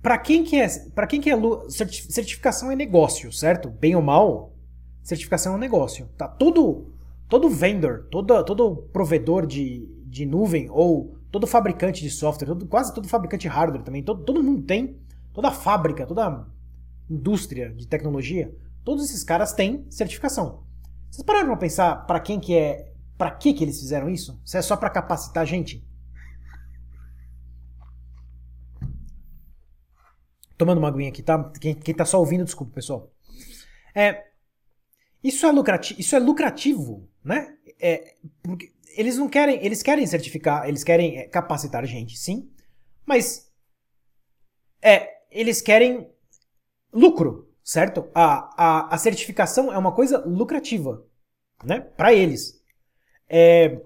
[0.02, 1.36] para quem que é, para quem que é
[1.70, 3.70] certificação é negócio, certo?
[3.70, 4.54] Bem ou mal,
[5.04, 6.28] certificação é um negócio, tá?
[6.28, 6.94] Todo
[7.28, 12.94] todo vendor, todo todo provedor de, de nuvem ou todo fabricante de software, todo, quase
[12.94, 14.98] todo fabricante de hardware também, todo, todo mundo tem,
[15.34, 16.48] toda fábrica, toda
[17.10, 20.64] indústria de tecnologia, todos esses caras têm certificação.
[21.10, 24.40] Vocês pararam para pensar para quem que é, para que que eles fizeram isso?
[24.46, 25.86] Se é só para capacitar gente?
[30.60, 31.42] Tomando uma aguinha aqui, tá?
[31.54, 33.10] Quem, quem tá só ouvindo, desculpa, pessoal.
[33.96, 34.26] É,
[35.24, 37.58] isso é lucrativo, isso é lucrativo, né?
[37.82, 38.16] É,
[38.98, 42.52] eles não querem, eles querem certificar, eles querem é, capacitar gente, sim,
[43.06, 43.50] mas
[44.82, 46.12] é, eles querem
[46.92, 48.10] lucro, certo?
[48.14, 51.06] A, a, a certificação é uma coisa lucrativa,
[51.64, 51.80] né?
[51.80, 52.62] Para eles.
[53.30, 53.80] É,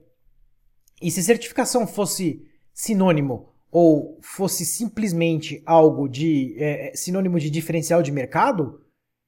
[0.99, 8.03] e se certificação fosse sinônimo ou fosse simplesmente algo de é, é sinônimo de diferencial
[8.03, 8.79] de mercado,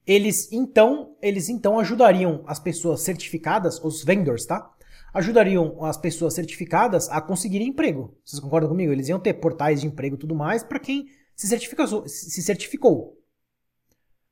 [0.06, 4.72] eles então eles então ajudariam as pessoas certificadas, os vendors, tá?
[5.12, 8.16] Ajudariam as pessoas certificadas a conseguirem emprego.
[8.24, 8.92] Vocês concordam comigo?
[8.92, 13.20] Eles iam ter portais de emprego e tudo mais para quem se certificou, se certificou.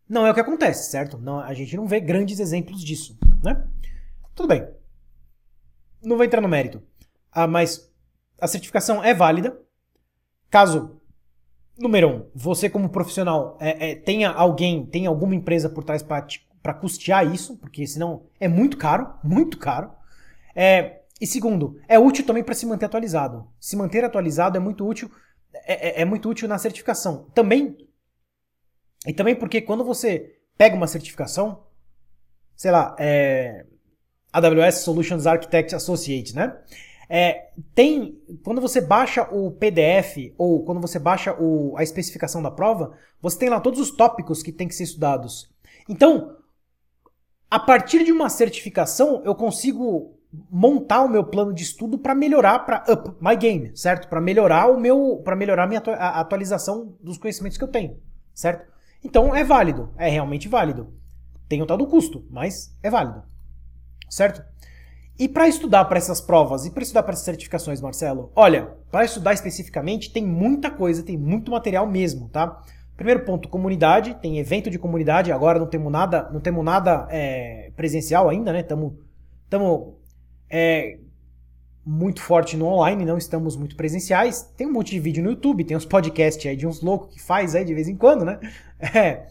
[0.09, 1.18] Não é o que acontece, certo?
[1.18, 3.66] Não, a gente não vê grandes exemplos disso, né?
[4.33, 4.64] Tudo bem.
[6.00, 6.81] Não vou entrar no mérito.
[7.33, 7.90] Ah, mas
[8.40, 9.59] a certificação é válida.
[10.55, 11.01] Caso,
[11.77, 16.75] número um, você como profissional é, é, tenha alguém, tenha alguma empresa por trás para
[16.75, 19.90] custear isso, porque senão é muito caro, muito caro.
[20.55, 23.49] É, e segundo, é útil também para se manter atualizado.
[23.59, 25.11] Se manter atualizado é muito útil,
[25.53, 27.29] é, é, é muito útil na certificação.
[27.35, 27.77] Também
[29.09, 31.64] e também porque quando você pega uma certificação,
[32.55, 33.67] sei lá, é,
[34.33, 36.57] AWS Solutions Architect Associate, né?
[37.09, 42.51] É, tem quando você baixa o PDF ou quando você baixa o, a especificação da
[42.51, 45.53] prova, você tem lá todos os tópicos que tem que ser estudados.
[45.88, 46.37] Então,
[47.51, 50.19] a partir de uma certificação, eu consigo
[50.51, 54.09] montar o meu plano de estudo para melhorar, para up my game, certo?
[54.09, 58.01] Para melhorar o meu, para melhorar a minha a atualização dos conhecimentos que eu tenho,
[58.35, 58.73] certo?
[59.03, 60.93] Então é válido, é realmente válido.
[61.49, 63.23] Tem o tal do custo, mas é válido.
[64.09, 64.45] Certo?
[65.18, 68.33] E para estudar para essas provas e para estudar para essas certificações, Marcelo?
[68.35, 72.61] Olha, para estudar especificamente tem muita coisa, tem muito material mesmo, tá?
[72.96, 77.70] Primeiro ponto, comunidade, tem evento de comunidade, agora não temos nada, não temos nada é,
[77.77, 78.61] presencial ainda, né?
[78.61, 78.94] Estamos
[80.50, 80.98] é,
[81.85, 84.42] muito forte no online, não estamos muito presenciais.
[84.57, 87.22] Tem um monte de vídeo no YouTube, tem uns podcasts aí de uns loucos que
[87.22, 88.38] faz aí de vez em quando, né?
[88.94, 89.27] É.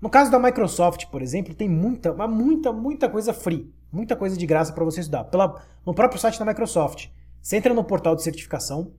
[0.00, 4.46] No caso da Microsoft, por exemplo, tem muita, muita, muita coisa free, muita coisa de
[4.46, 5.24] graça para você estudar.
[5.24, 7.08] Pela, no próprio site da Microsoft,
[7.40, 8.92] você entra no portal de certificação,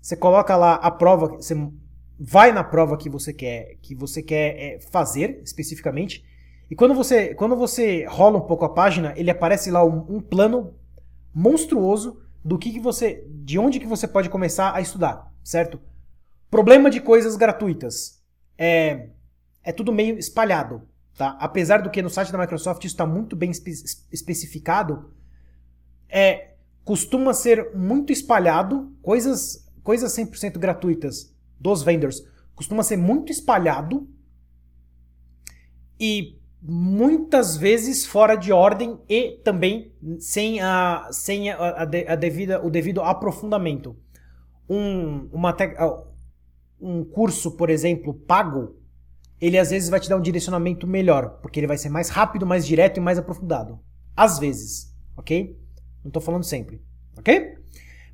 [0.00, 1.54] você coloca lá a prova, você
[2.18, 6.24] vai na prova que você quer, que você quer é, fazer especificamente,
[6.70, 10.20] e quando você, quando você rola um pouco a página, ele aparece lá um, um
[10.20, 10.74] plano
[11.34, 15.80] monstruoso do que, que você, de onde que você pode começar a estudar, certo?
[16.50, 18.22] Problema de coisas gratuitas.
[18.56, 19.08] É,
[19.62, 20.82] é tudo meio espalhado,
[21.16, 21.36] tá?
[21.40, 23.70] Apesar do que no site da Microsoft isso está muito bem espe
[24.12, 25.12] especificado,
[26.08, 32.24] é, costuma ser muito espalhado, coisas, coisas 100% gratuitas dos vendors,
[32.54, 34.08] costuma ser muito espalhado
[35.98, 42.64] e muitas vezes fora de ordem e também sem, a, sem a, a, a devida,
[42.64, 43.96] o devido aprofundamento.
[44.68, 45.54] Um, uma
[46.80, 48.76] um curso, por exemplo, pago,
[49.46, 52.46] ele às vezes vai te dar um direcionamento melhor, porque ele vai ser mais rápido,
[52.46, 53.78] mais direto e mais aprofundado.
[54.16, 55.58] Às vezes, ok?
[56.02, 56.80] Não estou falando sempre,
[57.16, 57.54] ok?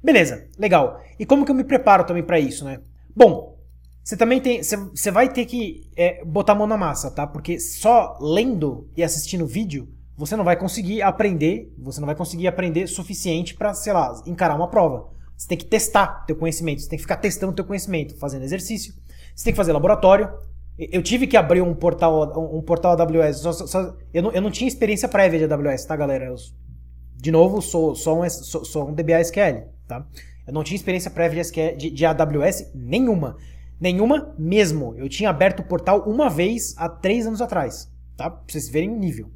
[0.03, 1.01] Beleza, legal.
[1.19, 2.81] E como que eu me preparo também para isso, né?
[3.15, 3.59] Bom,
[4.03, 4.63] você também tem.
[4.63, 7.27] Você vai ter que é, botar a mão na massa, tá?
[7.27, 11.73] Porque só lendo e assistindo vídeo, você não vai conseguir aprender.
[11.79, 15.09] Você não vai conseguir aprender suficiente para, sei lá, encarar uma prova.
[15.37, 16.81] Você tem que testar teu conhecimento.
[16.81, 18.95] Você tem que ficar testando teu conhecimento, fazendo exercício.
[19.35, 20.31] Você tem que fazer laboratório.
[20.81, 23.41] Eu tive que abrir um portal, um portal AWS.
[23.41, 26.25] Só, só, eu, não, eu não tinha experiência prévia de AWS, tá, galera?
[26.25, 26.37] Eu,
[27.17, 30.07] de novo, sou, sou, um, sou, sou um DBA SQL, tá?
[30.47, 33.37] Eu não tinha experiência prévia de, de, de AWS nenhuma.
[33.79, 34.95] Nenhuma mesmo.
[34.97, 38.31] Eu tinha aberto o portal uma vez há três anos atrás, tá?
[38.31, 39.31] Pra vocês verem o nível.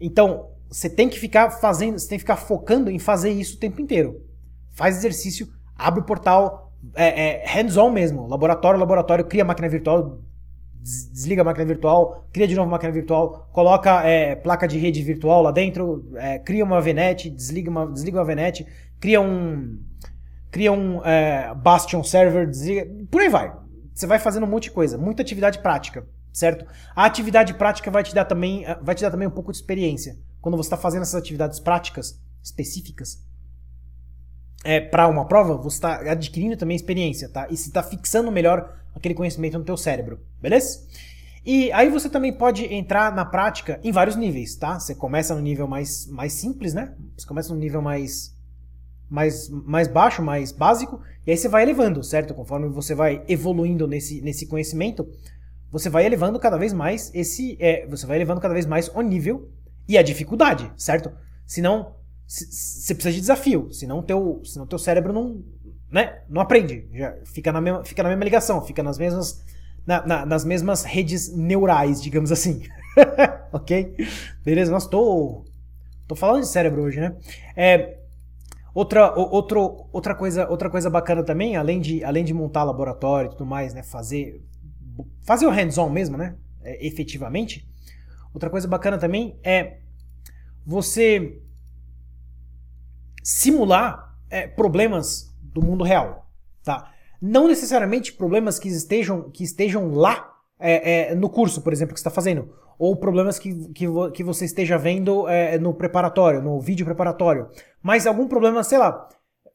[0.00, 3.60] Então, você tem que ficar fazendo, você tem que ficar focando em fazer isso o
[3.60, 4.22] tempo inteiro.
[4.70, 8.26] Faz exercício, abre o portal, é, é hands-on mesmo.
[8.26, 10.18] Laboratório, laboratório, cria máquina virtual,
[10.82, 15.02] desliga a máquina virtual, cria de novo a máquina virtual, coloca é, placa de rede
[15.02, 18.66] virtual lá dentro, é, cria uma VNet, desliga uma, desliga uma VNet,
[18.98, 19.78] cria um
[20.50, 23.52] cria um é, Bastion server, desliga, por aí vai.
[23.94, 26.66] Você vai fazendo um monte de coisa, muita atividade prática, certo?
[26.96, 29.58] A atividade prática vai te dar também, eh, vai te dar também um pouco de
[29.58, 30.16] experiência.
[30.40, 33.22] Quando você está fazendo essas atividades práticas específicas
[34.64, 37.46] é, para uma prova, você está adquirindo também experiência, tá?
[37.50, 40.86] E você está fixando melhor aquele conhecimento no teu cérebro, beleza?
[41.44, 44.78] E aí você também pode entrar na prática em vários níveis, tá?
[44.78, 46.94] Você começa no nível mais, mais simples, né?
[47.16, 48.32] Você começa no nível mais
[49.10, 52.32] mais, mais baixo, mais básico, e aí você vai elevando, certo?
[52.32, 55.06] Conforme você vai evoluindo nesse, nesse conhecimento,
[55.70, 57.58] você vai elevando cada vez mais esse.
[57.60, 59.50] É, você vai elevando cada vez mais o nível
[59.86, 61.12] e a dificuldade, certo?
[61.46, 61.94] Senão,
[62.32, 65.44] você precisa de desafio, senão teu, senão teu cérebro não,
[65.90, 69.44] né, não aprende, já fica na mesma, fica na mesma ligação, fica nas mesmas,
[69.86, 72.62] na, na, nas mesmas redes neurais, digamos assim.
[73.52, 73.94] ok?
[74.42, 74.72] Beleza?
[74.72, 75.44] Nossa, tô,
[76.08, 77.14] tô falando de cérebro hoje, né?
[77.54, 77.98] É,
[78.74, 83.32] outra, outro, outra, coisa, outra coisa bacana também, além de, além de montar laboratório e
[83.32, 83.82] tudo mais, né?
[83.82, 84.42] Fazer,
[85.20, 86.34] fazer o hands-on mesmo, né?
[86.62, 87.68] É, efetivamente.
[88.32, 89.80] Outra coisa bacana também é
[90.64, 91.41] você
[93.22, 96.26] simular é, problemas do mundo real,
[96.64, 96.90] tá?
[97.20, 102.00] Não necessariamente problemas que estejam, que estejam lá é, é, no curso, por exemplo, que
[102.00, 106.60] você está fazendo, ou problemas que, que, que você esteja vendo é, no preparatório, no
[106.60, 107.48] vídeo preparatório,
[107.82, 109.08] mas algum problema, sei lá.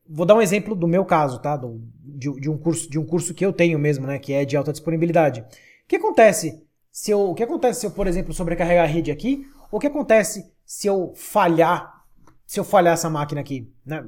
[0.09, 1.57] Vou dar um exemplo do meu caso, tá?
[1.57, 4.17] Do, de, de, um curso, de um curso que eu tenho mesmo, né?
[4.17, 5.41] Que é de alta disponibilidade.
[5.41, 5.45] O
[5.87, 9.45] que acontece se eu, o que acontece se eu, por exemplo, sobrecarregar a rede aqui?
[9.69, 11.96] O que acontece se eu falhar
[12.47, 14.03] se eu falhar essa máquina aqui, né?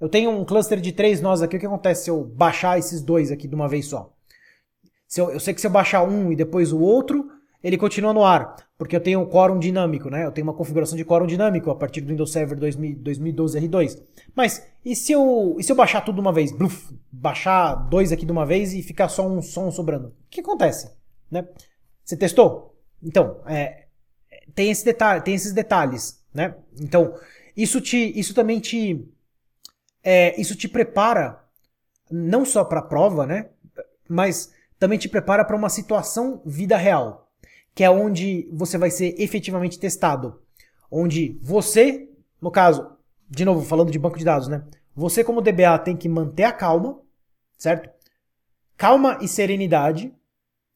[0.00, 3.00] Eu tenho um cluster de três nós aqui, o que acontece se eu baixar esses
[3.00, 4.12] dois aqui de uma vez só?
[5.06, 7.30] Se eu, eu sei que se eu baixar um e depois o outro,
[7.62, 10.26] ele continua no ar, porque eu tenho um quórum dinâmico, né?
[10.26, 14.02] Eu tenho uma configuração de quórum dinâmico a partir do Windows Server 2000, 2012 R2.
[14.34, 16.50] Mas e se eu, e se eu baixar tudo de uma vez?
[16.50, 20.08] Bluf, baixar dois aqui de uma vez e ficar só um som sobrando?
[20.08, 20.90] O que acontece?
[21.30, 21.46] Né?
[22.04, 22.76] Você testou?
[23.02, 23.84] Então, é,
[24.54, 26.54] tem, esse detalhe, tem esses detalhes, né?
[26.80, 27.14] Então,
[27.56, 29.06] isso te, isso também te,
[30.02, 31.42] é, isso te prepara
[32.10, 33.50] não só para a prova, né?
[34.08, 37.30] Mas também te prepara para uma situação vida real,
[37.74, 40.40] que é onde você vai ser efetivamente testado,
[40.90, 42.08] onde você,
[42.40, 42.90] no caso,
[43.28, 44.64] de novo falando de banco de dados, né?
[44.94, 47.00] Você como DBA tem que manter a calma,
[47.58, 47.90] certo?
[48.76, 50.12] Calma e serenidade,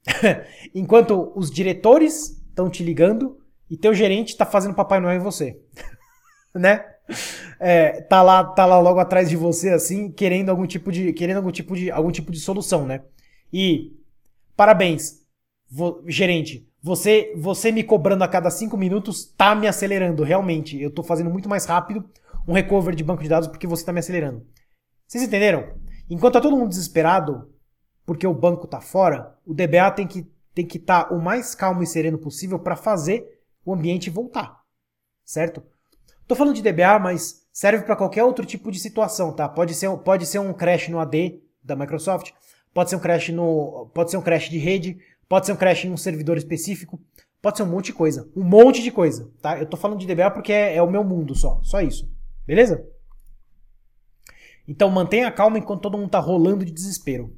[0.74, 3.38] enquanto os diretores estão te ligando
[3.70, 5.60] e teu gerente está fazendo Papai Noel em você.
[6.58, 6.84] Né?
[7.58, 11.38] É, tá lá, tá lá logo atrás de você assim, querendo algum tipo de, querendo
[11.38, 13.02] algum tipo de, algum tipo de solução, né?
[13.52, 13.96] E
[14.56, 15.22] parabéns,
[15.70, 16.68] vo, gerente.
[16.82, 20.80] Você, você me cobrando a cada cinco minutos tá me acelerando, realmente.
[20.80, 22.08] Eu tô fazendo muito mais rápido
[22.46, 24.46] um recover de banco de dados porque você tá me acelerando.
[25.06, 25.74] Vocês entenderam?
[26.08, 27.52] Enquanto tá todo mundo desesperado
[28.06, 31.54] porque o banco tá fora, o DBA tem que tem que estar tá o mais
[31.54, 34.62] calmo e sereno possível para fazer o ambiente voltar.
[35.24, 35.62] Certo?
[36.28, 39.48] Tô falando de DBA, mas serve para qualquer outro tipo de situação, tá?
[39.48, 42.32] Pode ser, pode ser um crash no AD da Microsoft,
[42.74, 45.86] pode ser um crash no, pode ser um crash de rede, pode ser um crash
[45.86, 47.00] em um servidor específico,
[47.40, 49.58] pode ser um monte de coisa, um monte de coisa, tá?
[49.58, 52.06] Eu tô falando de DBA porque é, é o meu mundo só, só isso,
[52.46, 52.86] beleza?
[54.68, 57.34] Então mantenha calma enquanto todo mundo tá rolando de desespero,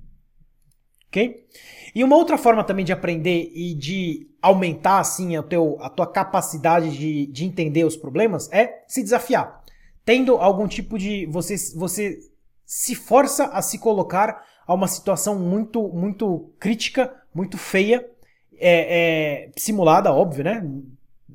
[1.07, 1.47] ok?
[1.95, 6.07] E uma outra forma também de aprender e de aumentar assim a, teu, a tua
[6.07, 9.63] capacidade de, de entender os problemas é se desafiar.
[10.05, 11.27] Tendo algum tipo de.
[11.27, 12.19] Você, você
[12.65, 18.09] se força a se colocar a uma situação muito, muito crítica, muito feia,
[18.57, 20.65] é, é, simulada, óbvio, né?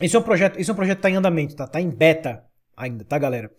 [0.00, 1.66] Esse é um projeto, esse é um projeto está em andamento, tá?
[1.66, 2.44] Tá em beta
[2.76, 3.50] ainda, tá, galera?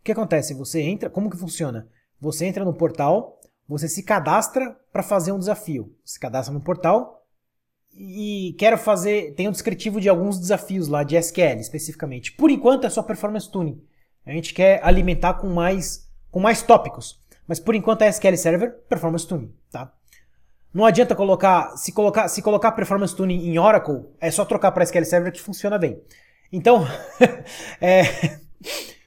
[0.00, 0.54] O que acontece?
[0.54, 1.88] Você entra, como que funciona?
[2.20, 5.94] Você entra no portal, você se cadastra para fazer um desafio.
[6.04, 7.22] Se cadastra no portal
[7.92, 12.32] e quero fazer, tem um descritivo de alguns desafios lá de SQL especificamente.
[12.32, 13.82] Por enquanto é só performance tuning.
[14.26, 16.03] A gente quer alimentar com mais
[16.34, 17.20] com mais tópicos.
[17.46, 19.92] Mas por enquanto é SQL Server Performance Tuning, tá?
[20.72, 24.82] Não adianta colocar, se colocar, se colocar Performance Tuning em Oracle, é só trocar para
[24.82, 26.02] SQL Server que funciona bem.
[26.50, 26.84] Então,
[27.80, 28.02] é,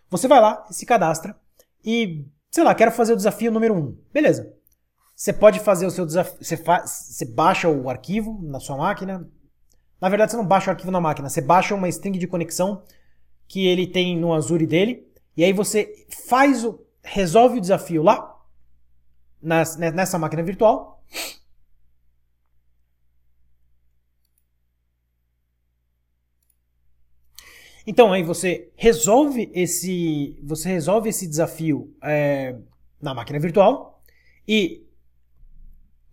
[0.10, 1.36] você vai lá, se cadastra
[1.84, 3.78] e, sei lá, quero fazer o desafio número 1.
[3.78, 3.98] Um.
[4.14, 4.54] Beleza.
[5.14, 9.30] Você pode fazer o seu desafio, você, você baixa o arquivo na sua máquina.
[10.00, 12.84] Na verdade, você não baixa o arquivo na máquina, você baixa uma string de conexão
[13.50, 15.06] que ele tem no Azure dele,
[15.36, 18.38] e aí você faz o, resolve o desafio lá,
[19.42, 21.04] nessa máquina virtual.
[27.86, 32.58] Então aí você resolve esse, você resolve esse desafio é,
[33.02, 34.04] na máquina virtual
[34.46, 34.86] e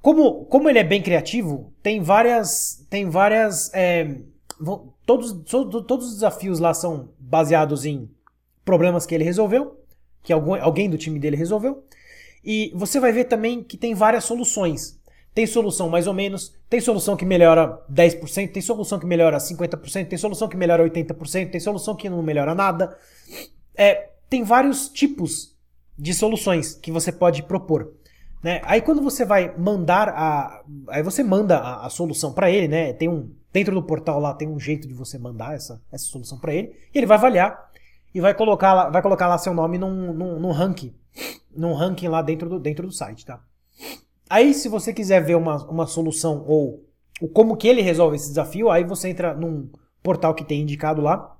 [0.00, 4.20] como, como ele é bem criativo, tem várias, tem várias, é,
[5.04, 8.08] todos, todos os desafios lá são baseados em
[8.64, 9.83] problemas que ele resolveu,
[10.24, 11.84] que algum, alguém do time dele resolveu,
[12.44, 14.98] e você vai ver também que tem várias soluções.
[15.34, 20.08] Tem solução mais ou menos, tem solução que melhora 10%, tem solução que melhora 50%,
[20.08, 22.96] tem solução que melhora 80%, tem solução que não melhora nada.
[23.76, 25.56] É, tem vários tipos
[25.98, 27.92] de soluções que você pode propor.
[28.42, 28.60] Né?
[28.64, 30.62] Aí quando você vai mandar a.
[30.88, 32.92] Aí você manda a, a solução para ele, né?
[32.92, 33.30] Tem um.
[33.52, 36.76] Dentro do portal lá tem um jeito de você mandar essa, essa solução para ele.
[36.92, 37.70] E ele vai avaliar
[38.14, 40.94] e vai colocar lá, vai colocar lá seu nome num, num, num ranking.
[41.54, 43.42] Num ranking lá dentro do, dentro do site, tá?
[44.30, 46.88] Aí, se você quiser ver uma, uma solução ou,
[47.20, 49.70] ou como que ele resolve esse desafio, aí você entra num
[50.02, 51.34] portal que tem indicado lá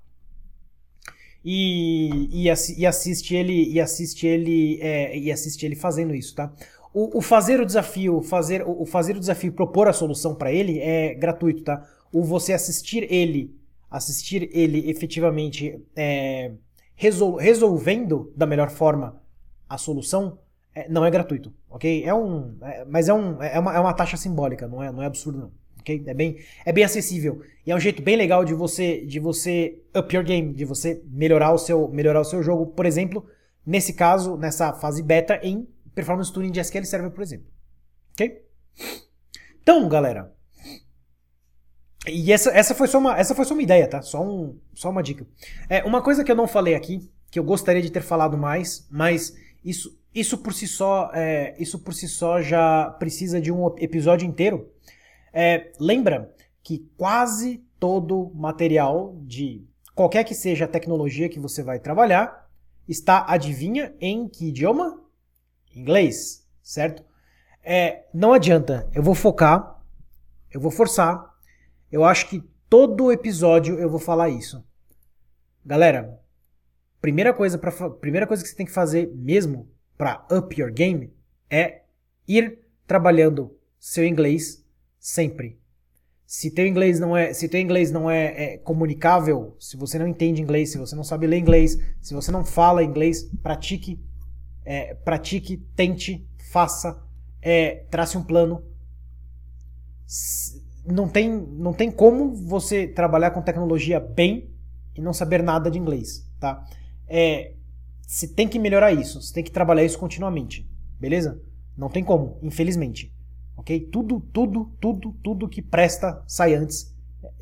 [1.44, 2.48] e, e,
[2.78, 6.52] e assiste ele e assiste ele é, e assiste ele fazendo isso, tá?
[6.92, 10.78] O, o, fazer o desafio, fazer o, fazer o desafio, propor a solução para ele
[10.78, 11.86] é gratuito, tá?
[12.12, 13.54] O você assistir ele,
[13.90, 16.52] assistir ele efetivamente é,
[16.94, 19.20] resol, resolvendo da melhor forma
[19.68, 20.38] a solução
[20.74, 22.04] é, não é gratuito, ok?
[22.04, 25.02] É um, é, mas é, um, é, uma, é uma taxa simbólica, não é, não
[25.02, 26.02] é absurdo não, ok?
[26.06, 29.80] É bem, é bem acessível e é um jeito bem legal de você, de você
[29.96, 33.24] up your game, de você melhorar o seu, melhorar o seu jogo, por exemplo,
[33.64, 37.46] nesse caso, nessa fase beta em performance tuning de SQL Server, por exemplo,
[38.12, 38.42] ok?
[39.62, 40.34] Então, galera,
[42.06, 44.02] e essa, essa, foi só uma, essa foi só uma ideia, tá?
[44.02, 45.26] Só, um, só uma dica.
[45.68, 48.86] É, uma coisa que eu não falei aqui, que eu gostaria de ter falado mais,
[48.90, 49.34] mas
[49.64, 54.26] isso isso por si só, é, isso por si só já precisa de um episódio
[54.26, 54.70] inteiro.
[55.32, 56.32] É, lembra
[56.62, 62.48] que quase todo material de qualquer que seja a tecnologia que você vai trabalhar
[62.88, 65.00] está, adivinha, em que idioma?
[65.74, 67.02] Inglês, certo?
[67.62, 69.82] É, não adianta, eu vou focar,
[70.52, 71.33] eu vou forçar.
[71.94, 74.64] Eu acho que todo episódio eu vou falar isso.
[75.64, 76.20] Galera,
[77.00, 81.14] primeira coisa, pra, primeira coisa que você tem que fazer mesmo para up your game
[81.48, 81.82] é
[82.26, 84.66] ir trabalhando seu inglês
[84.98, 85.56] sempre.
[86.26, 90.08] Se teu inglês não é, se teu inglês não é, é, comunicável, se você não
[90.08, 94.04] entende inglês, se você não sabe ler inglês, se você não fala inglês, pratique,
[94.64, 97.00] é, pratique, tente, faça,
[97.40, 98.64] é, trace um plano.
[100.86, 104.50] Não tem, não tem como você trabalhar com tecnologia bem
[104.94, 106.64] e não saber nada de inglês, tá?
[107.08, 107.54] É,
[108.06, 110.68] você tem que melhorar isso, você tem que trabalhar isso continuamente,
[111.00, 111.40] beleza?
[111.76, 113.12] Não tem como, infelizmente.
[113.56, 113.80] Ok?
[113.90, 116.94] Tudo, tudo, tudo, tudo que presta sai antes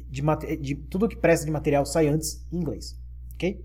[0.09, 0.22] de,
[0.59, 2.99] de tudo que presta de material sai antes em inglês,
[3.34, 3.64] ok?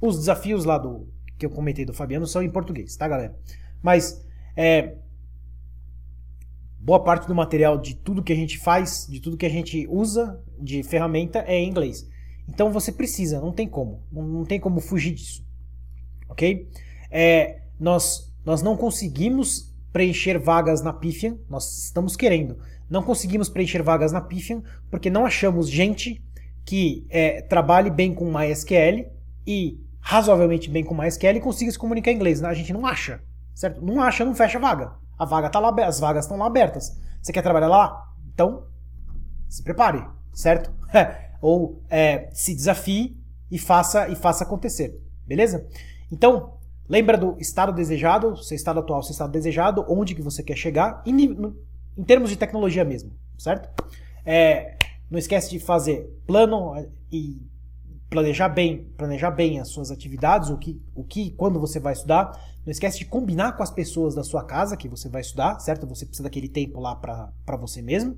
[0.00, 3.36] Os desafios lá do que eu comentei do Fabiano são em português, tá, galera?
[3.82, 4.24] Mas
[4.56, 4.96] é,
[6.80, 9.86] boa parte do material de tudo que a gente faz, de tudo que a gente
[9.88, 12.08] usa de ferramenta é em inglês.
[12.48, 15.48] Então você precisa, não tem como, não, tem como fugir disso
[16.30, 16.68] ok?
[17.10, 22.58] É, nós, nós não conseguimos preencher vagas na Pifian, nós estamos querendo.
[22.88, 26.22] Não conseguimos preencher vagas na Pifian porque não achamos gente
[26.64, 29.06] que é, trabalhe bem com MySQL
[29.46, 32.42] e razoavelmente bem com MySQL e consiga se comunicar em inglês.
[32.42, 33.20] A gente não acha,
[33.54, 33.84] certo?
[33.84, 34.92] Não acha, não fecha vaga.
[35.20, 36.98] A vaga tá lá, as vagas estão lá abertas.
[37.20, 38.10] Você quer trabalhar lá?
[38.32, 38.64] Então,
[39.50, 40.02] se prepare,
[40.32, 40.72] certo?
[41.42, 45.68] Ou é, se desafie e faça e faça acontecer, beleza?
[46.10, 46.54] Então,
[46.88, 51.02] lembra do estado desejado, seu estado atual, seu estado desejado, onde que você quer chegar,
[51.04, 51.36] em,
[51.98, 53.68] em termos de tecnologia mesmo, certo?
[54.24, 54.78] É,
[55.10, 56.72] não esquece de fazer plano
[57.12, 57.42] e
[58.08, 62.32] planejar bem, planejar bem as suas atividades, o que, o que, quando você vai estudar.
[62.64, 65.86] Não esquece de combinar com as pessoas da sua casa que você vai estudar, certo?
[65.86, 68.16] Você precisa daquele tempo lá para você mesmo,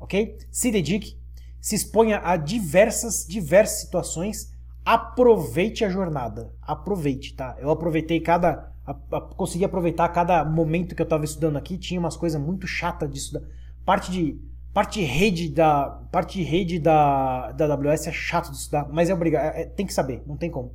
[0.00, 0.38] ok?
[0.50, 1.18] Se dedique,
[1.60, 4.56] se exponha a diversas, diversas situações
[4.86, 6.54] aproveite a jornada.
[6.62, 7.56] Aproveite, tá?
[7.58, 8.72] Eu aproveitei cada.
[8.86, 11.76] A, a, consegui aproveitar cada momento que eu estava estudando aqui.
[11.76, 13.44] Tinha umas coisas muito chatas de estudar.
[13.84, 14.40] Parte de.
[14.72, 15.88] Parte de rede da.
[16.12, 19.56] Parte de rede da, da AWS é chato de estudar, mas é obrigado.
[19.56, 20.72] É, tem que saber, não tem como.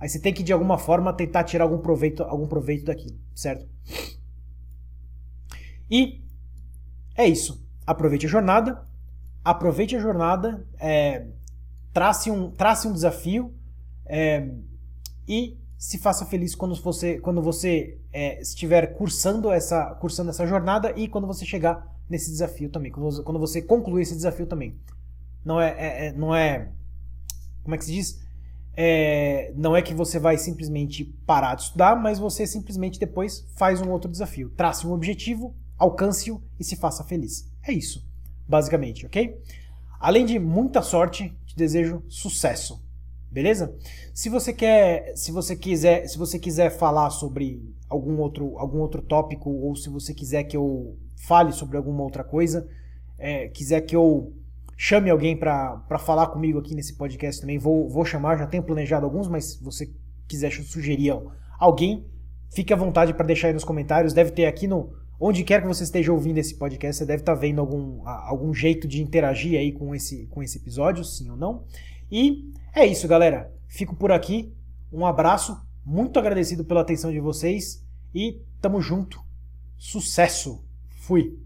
[0.00, 3.68] Aí você tem que de alguma forma tentar tirar algum proveito, algum proveito daquilo, certo?
[5.90, 6.24] E
[7.14, 7.62] é isso.
[7.86, 8.82] Aproveite a jornada.
[9.44, 10.66] Aproveite a jornada.
[10.78, 11.26] É,
[11.92, 13.54] trace um, trace um desafio
[14.06, 14.48] é,
[15.28, 20.92] e se faça feliz quando você, quando você é, estiver cursando essa, cursando essa jornada
[20.96, 24.78] e quando você chegar nesse desafio também, quando você, concluir esse desafio também.
[25.44, 26.70] Não é, é, é não é
[27.62, 28.20] como é que se diz?
[28.76, 33.82] É, não é que você vai simplesmente parar de estudar, mas você simplesmente depois faz
[33.82, 34.50] um outro desafio.
[34.50, 37.50] Trace um objetivo, alcance-o e se faça feliz.
[37.66, 38.06] É isso,
[38.48, 39.38] basicamente, ok?
[39.98, 42.82] Além de muita sorte, te desejo sucesso.
[43.30, 43.76] Beleza?
[44.12, 49.02] Se você quer, se você quiser, se você quiser falar sobre algum outro, algum outro
[49.02, 52.66] tópico ou se você quiser que eu fale sobre alguma outra coisa,
[53.16, 54.32] é, quiser que eu
[54.82, 59.04] chame alguém para falar comigo aqui nesse podcast também, vou, vou chamar, já tenho planejado
[59.04, 59.92] alguns, mas se você
[60.26, 61.12] quiser sugerir
[61.58, 62.06] alguém,
[62.50, 64.14] fique à vontade para deixar aí nos comentários.
[64.14, 64.90] Deve ter aqui no.
[65.20, 68.54] Onde quer que você esteja ouvindo esse podcast, você deve estar tá vendo algum, algum
[68.54, 71.64] jeito de interagir aí com esse, com esse episódio, sim ou não.
[72.10, 73.52] E é isso, galera.
[73.68, 74.50] Fico por aqui.
[74.90, 75.60] Um abraço.
[75.84, 77.86] Muito agradecido pela atenção de vocês.
[78.14, 79.20] E tamo junto.
[79.76, 80.64] Sucesso.
[81.02, 81.38] Fui.